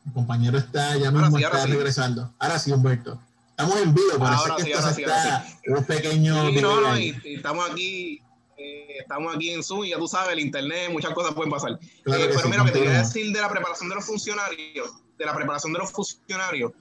[0.07, 2.33] el compañero está ya mismo está regresando.
[2.39, 3.19] Ahora sí, Humberto.
[3.51, 6.51] Estamos en vivo, parece que esto está un pequeño.
[6.51, 8.21] no, no, y, estamos aquí,
[8.57, 11.73] eh, estamos aquí en Zoom y ya tú sabes, el internet, muchas cosas pueden pasar.
[11.73, 15.27] Eh, pero mira, lo que te quería decir de la preparación de los funcionarios, de
[15.27, 16.73] la preparación de los funcionarios,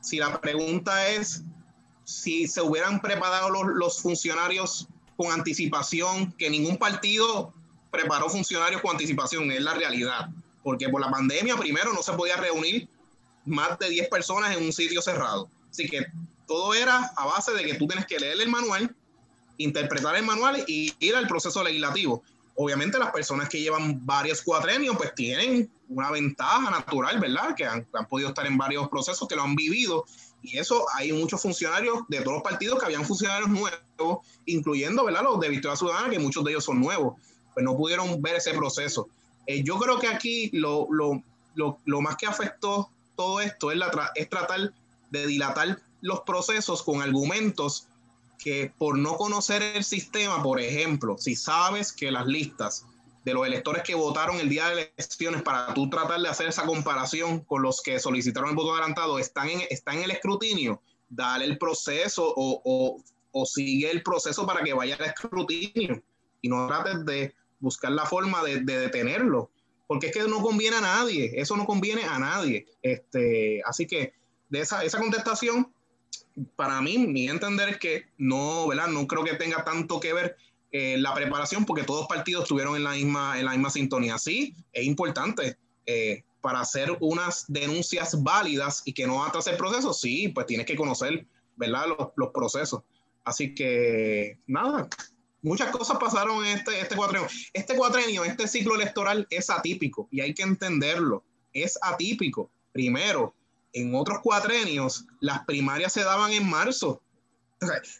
[0.00, 1.42] si la pregunta es
[2.04, 7.52] si se hubieran preparado los, los funcionarios con anticipación, que ningún partido
[7.90, 10.30] preparó funcionarios con anticipación, es la realidad.
[10.62, 12.88] Porque por la pandemia, primero, no se podía reunir
[13.44, 15.48] más de 10 personas en un sitio cerrado.
[15.70, 16.06] Así que
[16.46, 18.94] todo era a base de que tú tienes que leer el manual,
[19.56, 22.22] interpretar el manual y ir al proceso legislativo.
[22.54, 27.54] Obviamente las personas que llevan varios cuatrenios pues tienen una ventaja natural, ¿verdad?
[27.56, 30.04] Que han, podido estar en varios procesos, que lo han vivido.
[30.42, 35.22] Y eso hay muchos funcionarios de todos los partidos que habían funcionarios nuevos, incluyendo, ¿verdad?
[35.22, 37.14] Los de Victoria Ciudadana, que muchos de ellos son nuevos.
[37.54, 39.08] Pues no pudieron ver ese proceso.
[39.46, 41.22] Eh, yo creo que aquí lo, lo,
[41.54, 44.72] lo, lo, más que afectó todo esto es, la es tratar
[45.10, 47.88] de dilatar los procesos con argumentos
[48.38, 52.86] que por no conocer el sistema, por ejemplo, si sabes que las listas
[53.24, 56.64] de los electores que votaron el día de elecciones para tú tratar de hacer esa
[56.64, 61.44] comparación con los que solicitaron el voto adelantado están en, están en el escrutinio, dale
[61.44, 66.02] el proceso o, o, o sigue el proceso para que vaya al escrutinio
[66.40, 69.50] y no trates de buscar la forma de, de, detenerlo,
[69.86, 72.66] porque es que no conviene a nadie, eso no conviene a nadie.
[72.82, 74.12] Este, así que
[74.50, 75.72] de esa, esa contestación,
[76.56, 78.88] para mí, mi entender es que no, ¿verdad?
[78.88, 80.36] No creo que tenga tanto que ver
[80.72, 84.18] eh, la preparación, porque todos los partidos estuvieron en la misma, en la misma sintonía.
[84.18, 85.56] Sí, es importante.
[85.86, 90.66] Eh, para hacer unas denuncias válidas y que no atrase el proceso, sí, pues tienes
[90.66, 91.86] que conocer, ¿verdad?
[91.86, 92.82] Los, los procesos.
[93.24, 94.88] Así que, nada,
[95.42, 97.28] muchas cosas pasaron en este, este cuatrenio.
[97.52, 101.24] Este cuatrenio, este ciclo electoral es atípico y hay que entenderlo.
[101.52, 102.50] Es atípico.
[102.72, 103.34] Primero,
[103.72, 107.02] en otros cuatrenios, las primarias se daban en marzo.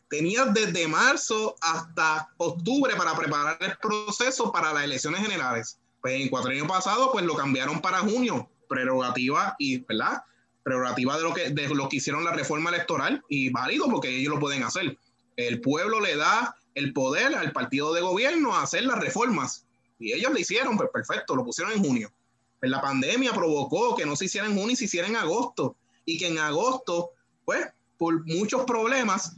[0.08, 5.78] tenías desde marzo hasta octubre para preparar el proceso para las elecciones generales.
[6.00, 10.22] Pues en cuatrenio pasado, pues lo cambiaron para junio, prerrogativa y, ¿verdad?
[10.62, 14.34] Prerrogativa de lo que, de lo que hicieron la reforma electoral y válido porque ellos
[14.34, 14.98] lo pueden hacer.
[15.36, 19.66] El pueblo le da el poder al partido de gobierno a hacer las reformas.
[19.98, 22.12] Y ellos lo hicieron, pues perfecto, lo pusieron en junio.
[22.58, 25.76] Pues la pandemia provocó que no se hiciera en junio y se hiciera en agosto.
[26.04, 27.12] Y que en agosto,
[27.44, 27.66] pues,
[27.98, 29.36] por muchos problemas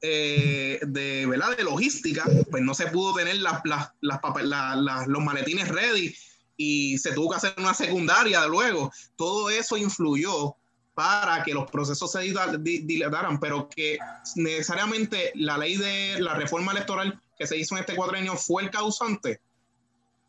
[0.00, 1.56] eh, de, ¿verdad?
[1.56, 6.14] de logística, pues no se pudo tener las, las, los maletines ready
[6.56, 8.92] y se tuvo que hacer una secundaria luego.
[9.16, 10.56] Todo eso influyó
[10.94, 13.98] para que los procesos se dilataran, pero que
[14.36, 18.70] necesariamente la ley de la reforma electoral que se hizo en este cuadrenio fue el
[18.70, 19.40] causante.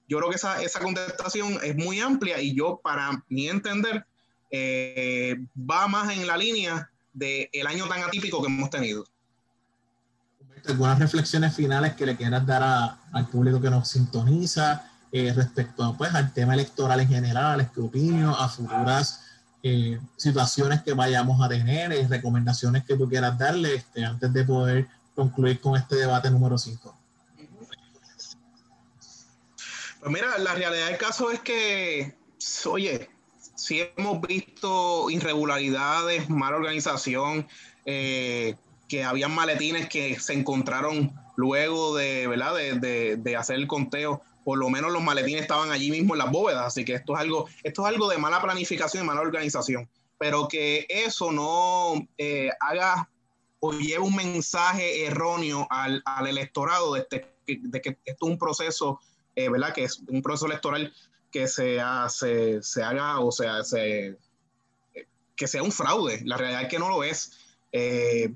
[0.07, 4.05] Yo creo que esa, esa contestación es muy amplia y yo, para mi entender,
[4.51, 9.05] eh, va más en la línea del el año tan atípico que hemos tenido.
[10.67, 16.13] ¿Algunas reflexiones finales que le quieras dar al público que nos sintoniza eh, respecto pues,
[16.13, 19.24] al tema electoral en general, al escrutinio, a futuras
[19.67, 24.43] eh, situaciones que vayamos a tener, y recomendaciones que tú quieras darle este, antes de
[24.43, 26.95] poder concluir con este debate número 5.
[30.01, 32.15] Pues mira, la realidad del caso es que,
[32.65, 33.09] oye,
[33.55, 37.47] si hemos visto irregularidades, mala organización,
[37.87, 38.53] eh,
[38.87, 42.53] que habían maletines que se encontraron luego de, ¿verdad?
[42.53, 46.31] de, de hacer el conteo por lo menos los maletines estaban allí mismo en las
[46.31, 49.89] bóvedas, así que esto es algo, esto es algo de mala planificación y mala organización,
[50.19, 53.09] pero que eso no eh, haga
[53.59, 58.99] o lleve un mensaje erróneo al, electorado de, este, de, que esto es un proceso,
[59.35, 59.73] eh, ¿verdad?
[59.73, 60.93] Que es un proceso electoral
[61.31, 64.15] que se, hace, se haga o sea, se,
[65.35, 66.21] que sea un fraude.
[66.23, 67.57] La realidad es que no lo es.
[67.71, 68.31] Eh,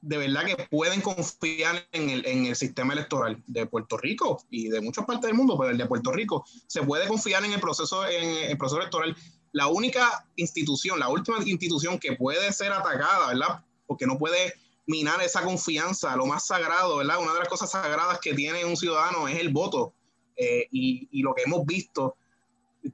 [0.00, 4.68] de verdad que pueden confiar en el, en el, sistema electoral de Puerto Rico y
[4.68, 7.60] de muchas partes del mundo, pero el de Puerto Rico se puede confiar en el
[7.60, 9.16] proceso, en el proceso electoral.
[9.52, 13.64] La única institución, la última institución que puede ser atacada, ¿verdad?
[13.86, 14.54] Porque no puede
[14.86, 17.20] minar esa confianza, lo más sagrado, ¿verdad?
[17.20, 19.94] Una de las cosas sagradas que tiene un ciudadano es el voto.
[20.36, 22.16] Eh, y, y, lo que hemos visto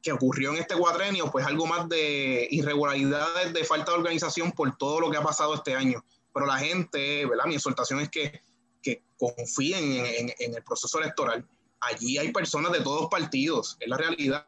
[0.03, 4.75] que ocurrió en este cuatrenio, pues algo más de irregularidades, de falta de organización por
[4.79, 6.03] todo lo que ha pasado este año
[6.35, 7.47] pero la gente, ¿verdad?
[7.47, 8.43] Mi exhortación es que,
[8.83, 10.05] que confíen
[10.39, 11.49] en, el proceso electoral.
[11.81, 14.47] Allí hay personas de todos partidos, es la realidad,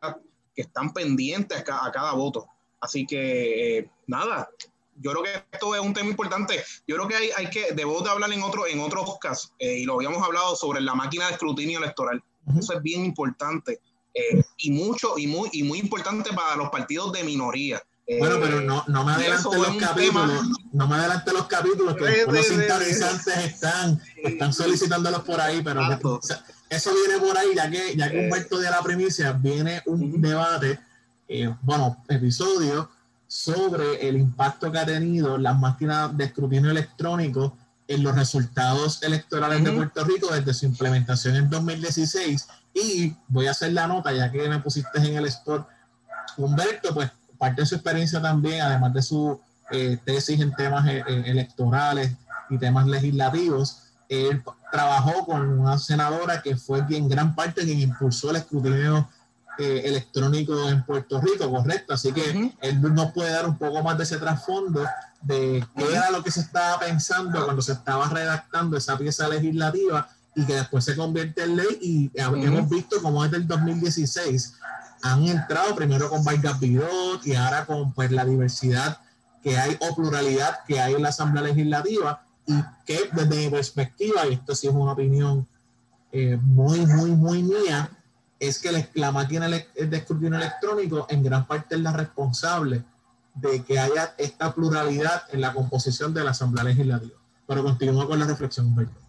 [0.55, 2.49] que están pendientes a, cada voto.
[2.81, 4.51] Así que, eh, nada,
[4.97, 6.63] yo creo que esto es un tema importante.
[6.89, 9.79] Yo creo que hay, hay que, debo de hablar en otro, en otros podcasts, eh,
[9.79, 12.23] y lo habíamos hablado sobre la máquina de escrutinio electoral.
[12.59, 13.81] Eso es bien importante.
[14.13, 17.83] Eh, y mucho, y muy, y muy importante para los partidos de minoría.
[18.19, 22.47] Bueno, pero no, no me adelante los capítulos, no me adelante los capítulos, que los
[22.47, 25.81] sintonizantes están, están solicitándolos por ahí, pero
[26.69, 30.79] eso viene por ahí, ya que, ya que Humberto de la primicia, viene un debate,
[31.29, 32.91] eh, bueno, episodio
[33.27, 37.57] sobre el impacto que ha tenido las máquinas de escrutinio electrónico
[37.89, 42.47] en los resultados electorales de Puerto Rico desde su implementación en 2016.
[42.75, 45.67] Y voy a hacer la nota, ya que me pusiste en el spot,
[46.37, 51.03] Humberto, pues parte de su experiencia también, además de su eh, tesis en temas eh,
[51.07, 52.13] eh, electorales
[52.51, 58.31] y temas legislativos, él trabajó con una senadora que fue quien gran parte quien impulsó
[58.31, 59.09] el escrutinio
[59.59, 61.95] electrónico en Puerto Rico, correcto.
[61.95, 64.85] Así que él nos puede dar un poco más de ese trasfondo
[65.23, 70.11] de qué era lo que se estaba pensando cuando se estaba redactando esa pieza legislativa
[70.35, 74.53] y que después se convierte en ley y hemos visto como desde el 2016
[75.03, 78.99] han entrado primero con Vargas Bidot y ahora con pues, la diversidad
[79.43, 84.27] que hay o pluralidad que hay en la Asamblea Legislativa y que desde mi perspectiva,
[84.27, 85.47] y esto sí es una opinión
[86.13, 87.91] eh, muy, muy, muy mía,
[88.39, 92.85] es que la máquina de escrutinio electrónico en gran parte es la responsable
[93.35, 97.19] de que haya esta pluralidad en la composición de la Asamblea Legislativa.
[97.47, 99.06] Pero continúo con la reflexión, Humberto.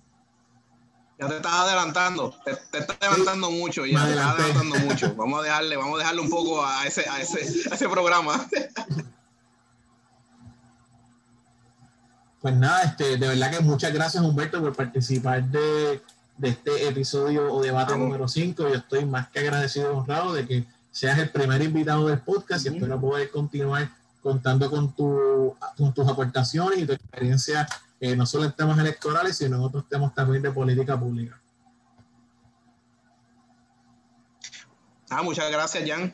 [1.19, 5.15] Ya te estás adelantando, te, estás adelantando mucho, ya te estás adelantando mucho.
[5.15, 8.47] Vamos a dejarle, vamos a dejarle un poco a ese, a ese, a ese programa.
[12.39, 16.01] Pues nada, este, de verdad que muchas gracias Humberto por participar de,
[16.37, 18.69] de este episodio o debate número 5.
[18.69, 22.65] Yo estoy más que agradecido y honrado de que seas el primer invitado del podcast
[22.65, 23.89] y espero poder continuar
[24.21, 27.67] contando con, tu, con tus aportaciones y tu experiencia
[27.99, 31.41] eh, no solo en temas electorales, sino en otros temas también de política pública.
[35.09, 36.13] Ah, muchas gracias, Jan.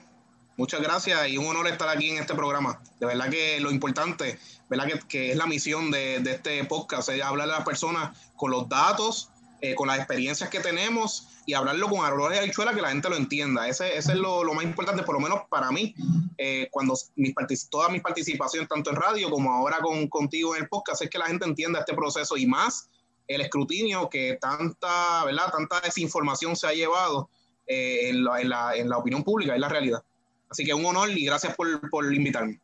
[0.55, 2.79] Muchas gracias y un honor estar aquí en este programa.
[2.99, 4.85] De verdad que lo importante, ¿verdad?
[4.85, 8.51] Que, que es la misión de, de, este podcast, es hablar a las personas con
[8.51, 9.31] los datos,
[9.65, 13.09] eh, con las experiencias que tenemos y hablarlo con Aurora y Aichuela que la gente
[13.09, 13.65] lo entienda.
[13.65, 15.95] Ese, ese es lo, lo, más importante, por lo menos para mí,
[16.37, 17.33] eh, cuando mis
[17.69, 21.17] todas mis participaciones, tanto en radio como ahora con, contigo en el podcast, es que
[21.17, 22.89] la gente entienda este proceso y más
[23.25, 25.49] el escrutinio que tanta, ¿verdad?
[25.49, 27.29] Tanta desinformación se ha llevado
[27.65, 30.03] eh, en, la, en, la, en, la, opinión pública, es la realidad.
[30.49, 32.59] Así que un honor y gracias por, por invitarme.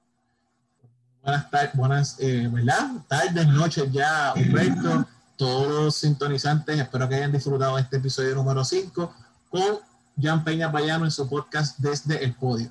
[1.22, 2.90] Buenas tardes, buenas, eh, ¿verdad?
[3.08, 5.08] Tardes, noches ya, Humberto
[5.40, 9.14] todos los sintonizantes, espero que hayan disfrutado este episodio número 5
[9.50, 9.80] con
[10.22, 12.70] Jan Peña Payano en su podcast Desde el Podio.